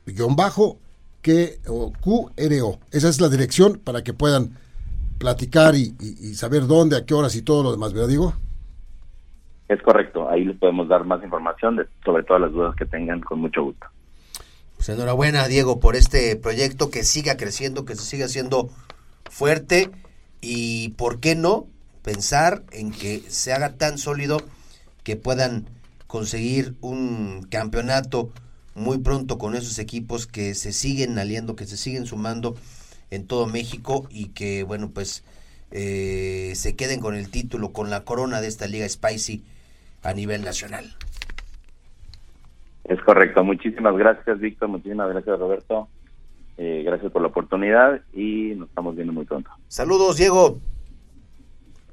guion 0.06 0.36
bajo, 0.36 0.78
que, 1.22 1.60
o 1.68 1.92
QRO. 1.92 2.78
Esa 2.90 3.08
es 3.08 3.20
la 3.20 3.28
dirección 3.28 3.80
para 3.82 4.02
que 4.02 4.12
puedan 4.12 4.58
platicar 5.18 5.74
y, 5.76 5.94
saber 6.34 6.66
dónde, 6.66 6.96
a 6.96 7.06
qué 7.06 7.14
horas 7.14 7.36
y 7.36 7.42
todo 7.42 7.62
lo 7.62 7.70
demás, 7.70 7.92
¿verdad, 7.92 8.08
digo? 8.08 8.34
Es 9.68 9.80
correcto, 9.82 10.28
ahí 10.28 10.44
les 10.44 10.58
podemos 10.58 10.88
dar 10.88 11.04
más 11.04 11.22
información 11.22 11.76
de, 11.76 11.86
sobre 12.04 12.24
todas 12.24 12.42
las 12.42 12.52
dudas 12.52 12.74
que 12.76 12.84
tengan 12.84 13.20
con 13.20 13.38
mucho 13.38 13.62
gusto. 13.62 13.86
Pues 14.76 14.88
enhorabuena, 14.88 15.46
Diego, 15.46 15.78
por 15.78 15.94
este 15.94 16.34
proyecto 16.34 16.90
que 16.90 17.04
siga 17.04 17.36
creciendo, 17.36 17.84
que 17.84 17.94
se 17.94 18.02
siga 18.02 18.26
haciendo 18.26 18.68
fuerte 19.30 19.90
y, 20.40 20.90
¿por 20.98 21.20
qué 21.20 21.36
no? 21.36 21.66
Pensar 22.02 22.64
en 22.72 22.90
que 22.90 23.20
se 23.20 23.52
haga 23.52 23.76
tan 23.76 23.98
sólido 23.98 24.38
que 25.04 25.14
puedan 25.14 25.66
conseguir 26.08 26.74
un 26.80 27.46
campeonato 27.48 28.30
muy 28.74 28.98
pronto 28.98 29.38
con 29.38 29.54
esos 29.54 29.78
equipos 29.78 30.26
que 30.26 30.54
se 30.54 30.72
siguen 30.72 31.18
aliando, 31.18 31.56
que 31.56 31.66
se 31.66 31.76
siguen 31.76 32.06
sumando 32.06 32.56
en 33.10 33.26
todo 33.26 33.46
México 33.46 34.06
y 34.10 34.28
que, 34.28 34.62
bueno, 34.62 34.90
pues 34.90 35.24
eh, 35.70 36.52
se 36.54 36.76
queden 36.76 37.00
con 37.00 37.14
el 37.14 37.30
título, 37.30 37.72
con 37.72 37.90
la 37.90 38.04
corona 38.04 38.40
de 38.40 38.48
esta 38.48 38.66
liga 38.66 38.88
Spicy 38.88 39.42
a 40.02 40.12
nivel 40.14 40.42
nacional. 40.42 40.96
Es 42.84 43.00
correcto. 43.02 43.44
Muchísimas 43.44 43.96
gracias, 43.96 44.40
Víctor. 44.40 44.68
Muchísimas 44.68 45.08
gracias, 45.10 45.38
Roberto. 45.38 45.88
Eh, 46.58 46.82
gracias 46.84 47.10
por 47.12 47.22
la 47.22 47.28
oportunidad 47.28 48.02
y 48.12 48.54
nos 48.56 48.68
estamos 48.68 48.94
viendo 48.94 49.12
muy 49.12 49.24
pronto. 49.24 49.50
Saludos, 49.68 50.16
Diego. 50.16 50.58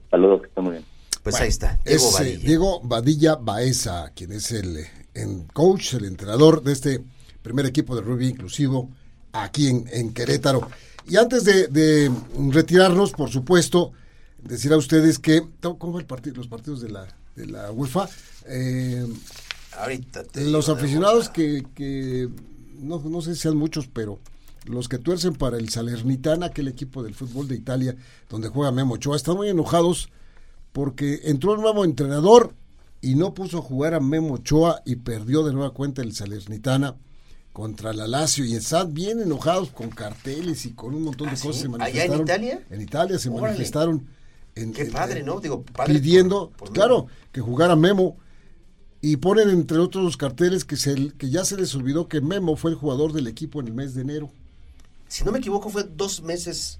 Saludos, 0.10 0.42
que 0.42 0.48
estén 0.48 0.64
muy 0.64 0.74
bien. 0.74 0.86
Pues 1.24 1.34
Bueno, 1.34 1.44
ahí 1.44 1.50
está, 1.50 1.80
Diego 1.86 2.08
es, 2.08 2.14
Vadilla. 2.14 2.46
Diego 2.46 2.82
Vadilla 2.84 3.36
Baeza, 3.36 4.12
quien 4.16 4.32
es 4.32 4.52
el, 4.52 4.78
eh, 4.78 4.88
en 5.22 5.44
coach, 5.54 5.94
el 5.94 6.06
entrenador 6.06 6.64
de 6.64 6.74
este 6.74 7.04
primer 7.42 7.66
equipo 7.66 7.96
de 7.96 8.02
rugby 8.02 8.28
inclusivo 8.28 8.90
aquí 9.34 9.68
en, 9.68 9.86
en 9.92 10.14
Querétaro. 10.14 10.68
Y 11.08 11.18
antes 11.18 11.44
de, 11.44 11.68
de 11.68 12.12
retirarnos, 12.52 13.12
por 13.12 13.30
supuesto, 13.30 13.92
decir 14.44 14.72
a 14.74 14.78
ustedes 14.78 15.20
que, 15.20 15.42
¿cómo 15.62 15.94
va 15.94 16.00
el 16.00 16.06
partido, 16.06 16.38
los 16.38 16.48
partidos 16.48 16.82
de 16.82 16.90
la, 16.90 17.08
de 17.36 17.48
la 17.48 17.72
UEFA? 17.72 18.10
Eh, 18.46 19.08
Ahorita 19.78 20.24
te 20.24 20.46
los 20.46 20.70
aficionados 20.70 21.30
que, 21.30 21.66
que 21.76 22.30
no, 22.80 23.00
no 23.00 23.22
sé 23.22 23.36
si 23.36 23.42
sean 23.42 23.58
muchos, 23.58 23.88
pero 23.88 24.20
los 24.66 24.90
que 24.90 24.98
tuercen 24.98 25.34
para 25.34 25.58
el 25.58 25.70
Salernitana, 25.70 26.48
aquel 26.48 26.68
equipo 26.68 27.02
del 27.02 27.16
fútbol 27.16 27.48
de 27.48 27.56
Italia, 27.56 27.96
donde 28.30 28.50
juega 28.50 28.72
Memo 28.72 28.96
Ochoa, 28.96 29.16
están 29.16 29.36
muy 29.38 29.50
enojados 29.50 30.10
porque 30.74 31.22
entró 31.24 31.54
un 31.54 31.62
nuevo 31.62 31.86
entrenador 31.86 32.54
y 33.02 33.16
no 33.16 33.34
puso 33.34 33.60
a 33.60 33.62
jugar 33.62 33.94
a 33.94 34.00
Memo 34.00 34.34
Ochoa 34.36 34.82
y 34.86 34.98
perdió 34.98 35.44
de 35.44 35.54
nueva 35.54 35.74
cuenta 35.74 36.02
el 36.02 36.14
Salernitana 36.14 36.96
contra 37.54 37.94
la 37.94 38.08
Lazio 38.08 38.46
y 38.46 38.56
están 38.56 38.94
bien 38.94 39.20
enojados 39.22 39.70
con 39.72 39.90
carteles 39.90 40.66
y 40.66 40.72
con 40.74 40.94
un 40.94 41.04
montón 41.04 41.28
de 41.30 41.36
¿Ah, 41.36 41.40
cosas. 41.42 41.56
sí? 41.56 41.62
Se 41.62 41.68
¿Allá 41.68 42.04
en 42.06 42.12
manifestaron. 42.12 42.22
Italia? 42.22 42.64
En 42.70 42.82
Italia 42.82 43.20
se 43.20 43.30
Órale. 43.30 43.42
manifestaron. 43.48 44.08
En, 44.56 44.74
Qué 44.74 44.86
padre, 44.86 45.22
en- 45.22 45.26
¿no? 45.26 45.40
Digo, 45.40 45.64
padre 45.64 45.94
pidiendo, 45.94 46.50
por- 46.50 46.58
por 46.68 46.74
claro, 46.74 47.08
que 47.32 47.40
jugara 47.42 47.76
Memo 47.76 48.18
y 49.02 49.16
ponen 49.18 49.50
entre 49.50 49.78
otros 49.78 50.04
los 50.04 50.18
carteles 50.18 50.66
que 50.66 50.76
se 50.76 51.14
que 51.18 51.30
ya 51.30 51.46
se 51.46 51.56
les 51.56 51.74
olvidó 51.76 52.08
que 52.10 52.20
Memo 52.20 52.56
fue 52.58 52.72
el 52.72 52.78
jugador 52.78 53.14
del 53.14 53.28
equipo 53.28 53.62
en 53.62 53.68
el 53.68 53.74
mes 53.74 53.94
de 53.94 54.02
enero. 54.02 54.30
Si 55.08 55.24
no 55.24 55.32
me 55.32 55.40
equivoco, 55.40 55.70
fue 55.70 55.84
dos 55.84 56.22
meses 56.22 56.80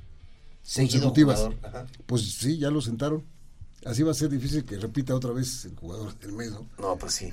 seguido 0.62 1.12
Consecutivas. 1.14 1.40
jugador. 1.40 1.58
Ajá. 1.64 1.86
Pues 2.06 2.22
sí, 2.34 2.58
ya 2.58 2.70
lo 2.70 2.82
sentaron. 2.82 3.24
Así 3.86 4.04
va 4.04 4.12
a 4.12 4.16
ser 4.16 4.30
difícil 4.30 4.66
que 4.66 4.78
repita 4.78 5.16
otra 5.16 5.32
vez 5.32 5.66
el 5.66 5.76
jugador 5.76 6.18
del 6.20 6.34
mes, 6.34 6.52
¿no? 6.52 6.68
No, 6.80 6.98
pues 6.98 7.14
sí. 7.14 7.30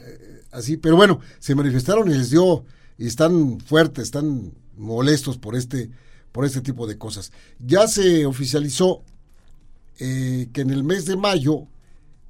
Así, 0.53 0.77
pero 0.77 0.97
bueno, 0.97 1.21
se 1.41 1.55
manifestaron 1.55 2.09
y 2.11 2.15
les 2.15 2.31
dio 2.31 2.65
y 2.99 3.07
están 3.07 3.59
fuertes, 3.61 4.05
están 4.05 4.53
molestos 4.77 5.39
por 5.39 5.57
este 5.57 5.91
por 6.33 6.45
este 6.45 6.61
tipo 6.61 6.87
de 6.87 6.99
cosas. 6.99 7.33
Ya 7.59 7.89
se 7.89 8.27
oficializó 8.27 9.03
eh, 9.99 10.49
que 10.53 10.61
en 10.61 10.71
el 10.71 10.85
mes 10.85 11.07
de 11.07 11.17
mayo 11.17 11.67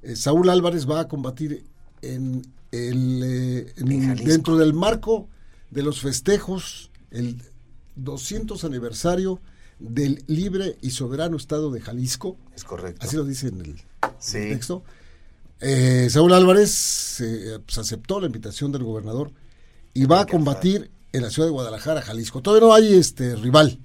eh, 0.01 0.15
Saúl 0.15 0.49
Álvarez 0.49 0.89
va 0.89 1.01
a 1.01 1.07
combatir 1.07 1.65
en 2.01 2.41
el 2.71 3.21
eh, 3.23 3.73
en- 3.77 3.87
dentro 4.25 4.57
del 4.57 4.73
marco 4.73 5.27
de 5.71 5.83
los 5.83 5.99
festejos 6.01 6.89
el 7.11 7.41
200 7.97 8.63
aniversario 8.63 9.41
del 9.79 10.23
libre 10.27 10.77
y 10.81 10.91
soberano 10.91 11.37
estado 11.37 11.71
de 11.71 11.81
Jalisco. 11.81 12.37
Es 12.55 12.63
correcto. 12.63 13.05
Así 13.05 13.15
lo 13.15 13.23
dice 13.25 13.47
en 13.49 13.61
el 13.61 13.75
Sí. 14.19 14.37
el 14.37 14.49
texto. 14.55 14.83
Eh, 15.59 16.07
Saúl 16.09 16.33
Álvarez 16.33 17.19
eh, 17.21 17.59
pues, 17.65 17.77
aceptó 17.77 18.19
la 18.19 18.27
invitación 18.27 18.71
del 18.71 18.83
gobernador 18.83 19.31
y 19.93 20.05
va 20.05 20.21
a 20.21 20.25
combatir 20.25 20.91
en 21.13 21.21
la 21.23 21.29
ciudad 21.29 21.47
de 21.47 21.51
Guadalajara, 21.53 22.01
Jalisco. 22.01 22.41
Todavía 22.41 22.67
no 22.67 22.73
hay 22.73 22.93
este 22.93 23.35
rival, 23.35 23.79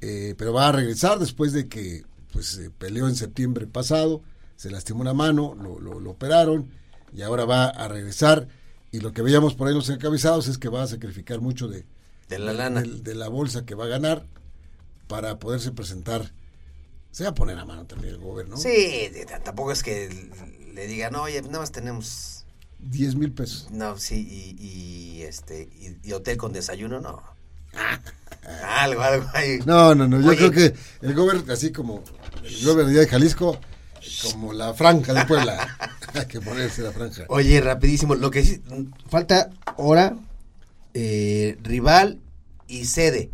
eh, 0.00 0.34
pero 0.36 0.52
va 0.52 0.68
a 0.68 0.72
regresar 0.72 1.18
después 1.18 1.52
de 1.52 1.68
que 1.68 2.04
pues 2.32 2.56
eh, 2.58 2.70
peleó 2.76 3.08
en 3.08 3.16
septiembre 3.16 3.66
pasado, 3.66 4.22
se 4.56 4.70
lastimó 4.70 5.00
una 5.00 5.14
mano, 5.14 5.54
lo, 5.60 5.78
lo- 5.80 6.00
lo 6.00 6.10
operaron 6.10 6.68
y 7.12 7.22
ahora 7.22 7.44
va 7.44 7.66
a 7.66 7.88
regresar. 7.88 8.48
Y 8.90 9.00
lo 9.00 9.12
que 9.12 9.22
veíamos 9.22 9.54
por 9.54 9.66
ahí 9.68 9.72
en 9.72 9.78
los 9.78 9.90
encabezados 9.90 10.48
es 10.48 10.56
que 10.58 10.68
va 10.68 10.82
a 10.82 10.86
sacrificar 10.86 11.40
mucho 11.40 11.68
de, 11.68 11.84
De 12.28 12.38
la 12.38 12.52
lana. 12.52 12.82
de 12.82 13.14
la 13.14 13.28
bolsa 13.28 13.64
que 13.66 13.74
va 13.74 13.84
a 13.84 13.88
ganar 13.88 14.24
para 15.08 15.38
poderse 15.38 15.72
presentar. 15.72 16.32
Se 17.10 17.24
va 17.24 17.30
a 17.30 17.34
poner 17.34 17.58
a 17.58 17.64
mano 17.64 17.84
también 17.86 18.14
el 18.14 18.20
gobierno. 18.20 18.56
Sí, 18.56 18.68
de- 18.68 19.24
de- 19.26 19.40
tampoco 19.42 19.72
es 19.72 19.82
que 19.82 20.08
le 20.72 20.86
digan, 20.86 21.14
oye, 21.16 21.40
nada 21.42 21.60
más 21.60 21.72
tenemos. 21.72 22.44
10 22.80 23.16
mil 23.16 23.32
pesos. 23.32 23.68
No, 23.72 23.98
sí, 23.98 24.16
y, 24.30 24.64
y, 24.64 25.22
este, 25.22 25.62
y, 25.62 25.96
y 26.08 26.12
hotel 26.12 26.36
con 26.36 26.52
desayuno, 26.52 27.00
no. 27.00 27.20
algo, 28.64 29.02
algo 29.02 29.28
ahí. 29.34 29.58
No, 29.66 29.94
no, 29.96 30.06
no. 30.06 30.20
Yo 30.20 30.28
Oye. 30.28 30.38
creo 30.38 30.50
que 30.52 30.74
el 31.02 31.14
gobierno, 31.14 31.52
así 31.52 31.72
como 31.72 32.04
el 32.44 32.64
gobierno 32.64 32.92
de 32.92 33.06
Jalisco, 33.08 33.58
como 34.30 34.52
la 34.52 34.74
franja 34.74 35.12
de 35.12 35.24
Puebla. 35.24 35.76
Hay 36.14 36.26
que 36.28 36.40
ponerse 36.40 36.82
la 36.82 36.92
franja. 36.92 37.24
Oye, 37.28 37.60
rapidísimo, 37.60 38.14
lo 38.14 38.30
que 38.30 38.44
sí, 38.44 38.62
falta 39.08 39.50
hora, 39.76 40.16
eh, 40.94 41.58
rival 41.62 42.20
y 42.68 42.84
sede. 42.84 43.30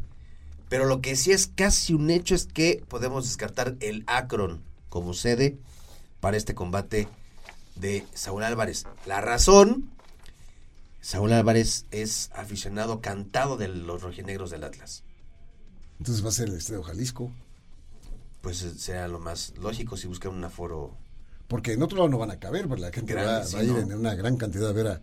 Pero 0.75 0.87
lo 0.87 1.01
que 1.01 1.15
sí 1.15 1.31
es 1.31 1.47
casi 1.47 1.95
un 1.95 2.11
hecho 2.11 2.35
es 2.35 2.47
que 2.47 2.83
podemos 2.89 3.27
descartar 3.27 3.77
el 3.79 4.03
Akron 4.09 4.61
como 4.89 5.15
sede 5.15 5.57
para 6.19 6.37
este 6.37 6.57
combate 6.57 7.07
de 7.77 8.05
Saúl 8.13 8.43
Álvarez. 8.43 8.85
La 9.07 9.21
razón, 9.21 9.93
Saúl 11.01 11.33
Álvarez 11.33 11.87
es 11.93 12.29
aficionado 12.35 13.01
cantado 13.01 13.57
de 13.57 13.69
los 13.69 14.03
rojinegros 14.03 14.51
del 14.51 14.65
Atlas. 14.65 15.05
Entonces 16.01 16.25
va 16.25 16.31
a 16.31 16.33
ser 16.33 16.49
el 16.49 16.57
Estadio 16.57 16.83
Jalisco. 16.83 17.31
Pues 18.41 18.61
eh, 18.63 18.75
será 18.77 19.07
lo 19.07 19.21
más 19.21 19.55
lógico 19.57 19.97
si 19.97 20.09
buscan 20.09 20.33
un 20.33 20.43
aforo 20.43 20.97
Porque 21.47 21.75
en 21.75 21.85
otro 21.85 21.99
lado 21.99 22.09
no 22.09 22.19
van 22.19 22.33
a 22.33 22.41
caber, 22.41 22.67
porque 22.67 22.83
la 22.83 22.91
gente 22.91 23.13
Grande, 23.13 23.31
va, 23.31 23.45
sí, 23.45 23.57
a 23.59 23.63
ir 23.63 23.71
¿no? 23.71 23.79
en 23.79 23.95
una 23.95 24.17
gran 24.17 24.37
cantidad 24.37 24.71
a 24.71 24.73
ver 24.73 24.89
a, 24.89 25.03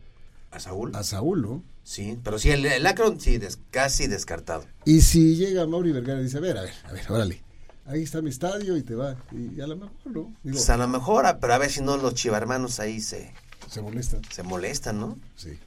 a 0.51 0.59
Saúl. 0.59 0.91
a 0.95 1.03
Saúl, 1.03 1.41
¿no? 1.41 1.63
Sí, 1.83 2.17
pero 2.23 2.37
sí, 2.37 2.49
el, 2.51 2.65
el 2.65 2.85
Akron 2.85 3.19
sí, 3.19 3.37
des- 3.37 3.59
casi 3.71 4.07
descartado. 4.07 4.65
Y 4.85 5.01
si 5.01 5.35
llega 5.35 5.65
Mauri 5.65 5.91
Vergara 5.91 6.19
y 6.19 6.23
dice, 6.25 6.37
a 6.37 6.41
ver, 6.41 6.57
a 6.57 6.61
ver, 6.61 6.73
a 6.85 6.91
ver, 6.91 7.11
órale. 7.11 7.41
Ahí 7.85 8.03
está 8.03 8.21
mi 8.21 8.29
estadio 8.29 8.77
y 8.77 8.83
te 8.83 8.93
va. 8.95 9.17
Y 9.31 9.59
a 9.59 9.67
lo 9.67 9.75
mejor, 9.75 9.97
¿no? 10.05 10.21
Digo, 10.43 10.55
Pues 10.57 10.69
a 10.69 10.77
lo 10.77 10.87
mejor, 10.87 11.25
ah, 11.25 11.39
pero 11.39 11.53
a 11.53 11.57
ver 11.57 11.71
si 11.71 11.81
no 11.81 11.97
los 11.97 12.13
chivarmanos 12.13 12.79
ahí 12.79 13.01
se, 13.01 13.33
se 13.67 13.81
molesta. 13.81 14.19
se 14.29 14.43
molestan, 14.43 14.99
¿no? 14.99 15.17
Sí. 15.35 15.57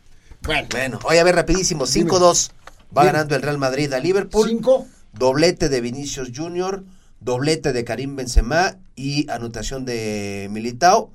Bueno, 0.42 0.68
Bueno, 0.70 0.98
oye, 1.04 1.18
a 1.18 1.24
ver, 1.24 1.34
rapidísimo, 1.34 1.84
5-2. 1.86 2.50
Va 2.96 3.02
Dime. 3.02 3.12
ganando 3.12 3.34
el 3.34 3.42
Real 3.42 3.58
Madrid 3.58 3.92
a 3.92 3.98
Liverpool. 3.98 4.48
cinco. 4.48 4.86
Doblete 5.12 5.68
de 5.68 5.80
Vinicius 5.80 6.30
Junior, 6.34 6.84
doblete 7.20 7.72
de 7.72 7.84
Karim 7.84 8.14
Benzema 8.16 8.76
y 8.94 9.28
anotación 9.30 9.84
de 9.84 10.48
Militao. 10.52 11.10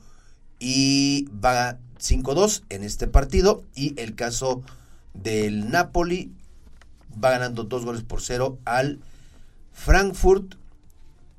Y 0.60 1.27
va 1.43 1.77
5-2 2.00 2.64
en 2.70 2.84
este 2.84 3.08
partido. 3.08 3.64
Y 3.76 4.00
el 4.00 4.16
caso 4.16 4.64
del 5.14 5.70
Napoli 5.70 6.32
va 7.24 7.32
ganando 7.32 7.64
dos 7.64 7.86
goles 7.86 8.04
por 8.04 8.22
cero 8.22 8.60
al 8.66 9.00
Frankfurt. 9.74 10.56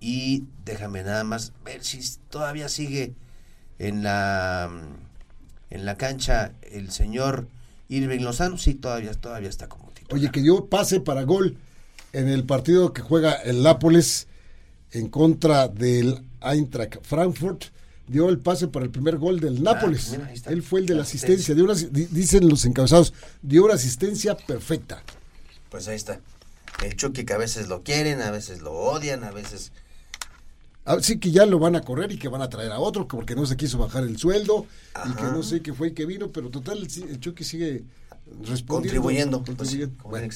Y 0.00 0.44
déjame 0.64 1.02
nada 1.02 1.24
más 1.24 1.52
ver 1.64 1.84
si 1.84 2.00
todavía 2.30 2.68
sigue 2.68 3.14
en 3.78 4.02
la 4.02 4.70
en 5.70 5.84
la 5.84 5.96
cancha 5.96 6.52
el 6.62 6.90
señor 6.90 7.48
Irving 7.88 8.20
Lozano. 8.20 8.58
Sí, 8.58 8.74
todavía, 8.74 9.12
todavía 9.14 9.48
está 9.48 9.68
como 9.68 9.90
titular. 9.90 10.14
Oye, 10.14 10.30
que 10.30 10.40
dio 10.40 10.66
pase 10.66 11.00
para 11.00 11.22
gol 11.22 11.56
en 12.12 12.28
el 12.28 12.44
partido 12.44 12.92
que 12.92 13.02
juega 13.02 13.32
el 13.34 13.62
Nápoles 13.62 14.26
en 14.92 15.08
contra 15.08 15.68
del 15.68 16.24
Eintracht 16.40 17.04
Frankfurt. 17.04 17.66
Dio 18.10 18.28
el 18.28 18.40
pase 18.40 18.66
para 18.66 18.84
el 18.84 18.90
primer 18.90 19.18
gol 19.18 19.38
del 19.38 19.62
Nápoles. 19.62 20.08
Ah, 20.08 20.16
mira, 20.16 20.26
ahí 20.26 20.34
está. 20.34 20.50
Él 20.50 20.64
fue 20.64 20.80
el 20.80 20.86
de 20.86 20.94
la 20.94 20.98
La 20.98 21.04
asistencia. 21.04 21.54
Dio 21.54 21.64
una 21.64 21.74
dicen 21.74 22.48
los 22.48 22.64
encabezados, 22.64 23.14
dio 23.40 23.64
una 23.64 23.74
asistencia 23.74 24.36
perfecta. 24.36 25.04
Pues 25.70 25.86
ahí 25.86 25.94
está. 25.94 26.20
El 26.82 26.96
Chucky 26.96 27.24
que 27.24 27.34
a 27.34 27.38
veces 27.38 27.68
lo 27.68 27.84
quieren, 27.84 28.20
a 28.20 28.32
veces 28.32 28.62
lo 28.62 28.72
odian, 28.72 29.22
a 29.22 29.30
veces... 29.30 29.70
Así 30.84 31.20
que 31.20 31.30
ya 31.30 31.46
lo 31.46 31.60
van 31.60 31.76
a 31.76 31.82
correr 31.82 32.10
y 32.10 32.18
que 32.18 32.26
van 32.26 32.42
a 32.42 32.48
traer 32.48 32.72
a 32.72 32.80
otro 32.80 33.06
porque 33.06 33.36
no 33.36 33.46
se 33.46 33.56
quiso 33.56 33.78
bajar 33.78 34.02
el 34.02 34.18
sueldo 34.18 34.66
y 35.06 35.12
que 35.12 35.22
no 35.22 35.44
sé 35.44 35.60
qué 35.60 35.72
fue 35.72 35.88
y 35.88 35.92
que 35.92 36.04
vino, 36.04 36.32
pero 36.32 36.50
total 36.50 36.78
el, 36.78 37.20
Chucky 37.20 37.44
sigue 37.44 37.84
respondiendo. 38.42 38.66
Contribuyendo. 38.66 39.44
Pues, 39.44 39.56
contribuyendo. 39.56 40.02
Bueno. 40.02 40.28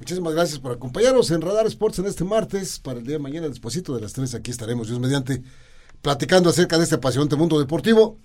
Muchísimas 0.00 0.34
gracias 0.34 0.58
por 0.58 0.72
acompañarnos 0.72 1.30
en 1.30 1.40
Radar 1.40 1.66
Sports 1.66 1.98
en 2.00 2.06
este 2.06 2.24
martes. 2.24 2.78
Para 2.78 2.98
el 2.98 3.06
día 3.06 3.14
de 3.14 3.20
mañana, 3.20 3.48
despuesito 3.48 3.94
de 3.94 4.02
las 4.02 4.12
3, 4.12 4.34
aquí 4.34 4.50
estaremos, 4.50 4.88
Dios 4.88 5.00
mediante, 5.00 5.42
platicando 6.02 6.50
acerca 6.50 6.78
de 6.78 6.84
este 6.84 6.96
apasionante 6.96 7.36
mundo 7.36 7.58
deportivo. 7.58 8.16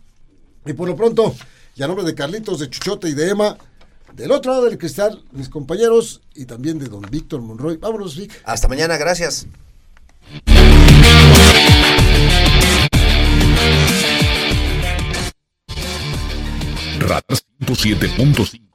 Y 0.65 0.73
por 0.73 0.87
lo 0.87 0.95
pronto, 0.95 1.35
y 1.75 1.83
a 1.83 1.87
nombre 1.87 2.05
de 2.05 2.15
Carlitos, 2.15 2.59
de 2.59 2.69
Chuchote 2.69 3.09
y 3.09 3.13
de 3.13 3.29
Emma, 3.29 3.57
Del 4.13 4.31
otro 4.31 4.53
lado 4.53 4.65
del 4.65 4.77
cristal, 4.77 5.23
mis 5.33 5.49
compañeros 5.49 6.21
y 6.33 6.45
también 6.45 6.79
de 6.79 6.87
don 6.87 7.01
Víctor 7.01 7.41
Monroy. 7.41 7.75
Vámonos, 7.75 8.15
Vic. 8.15 8.41
Hasta 8.45 8.69
mañana, 8.69 8.95
gracias. 8.95 9.45
Radar 16.99 17.23
107.5 17.59 18.74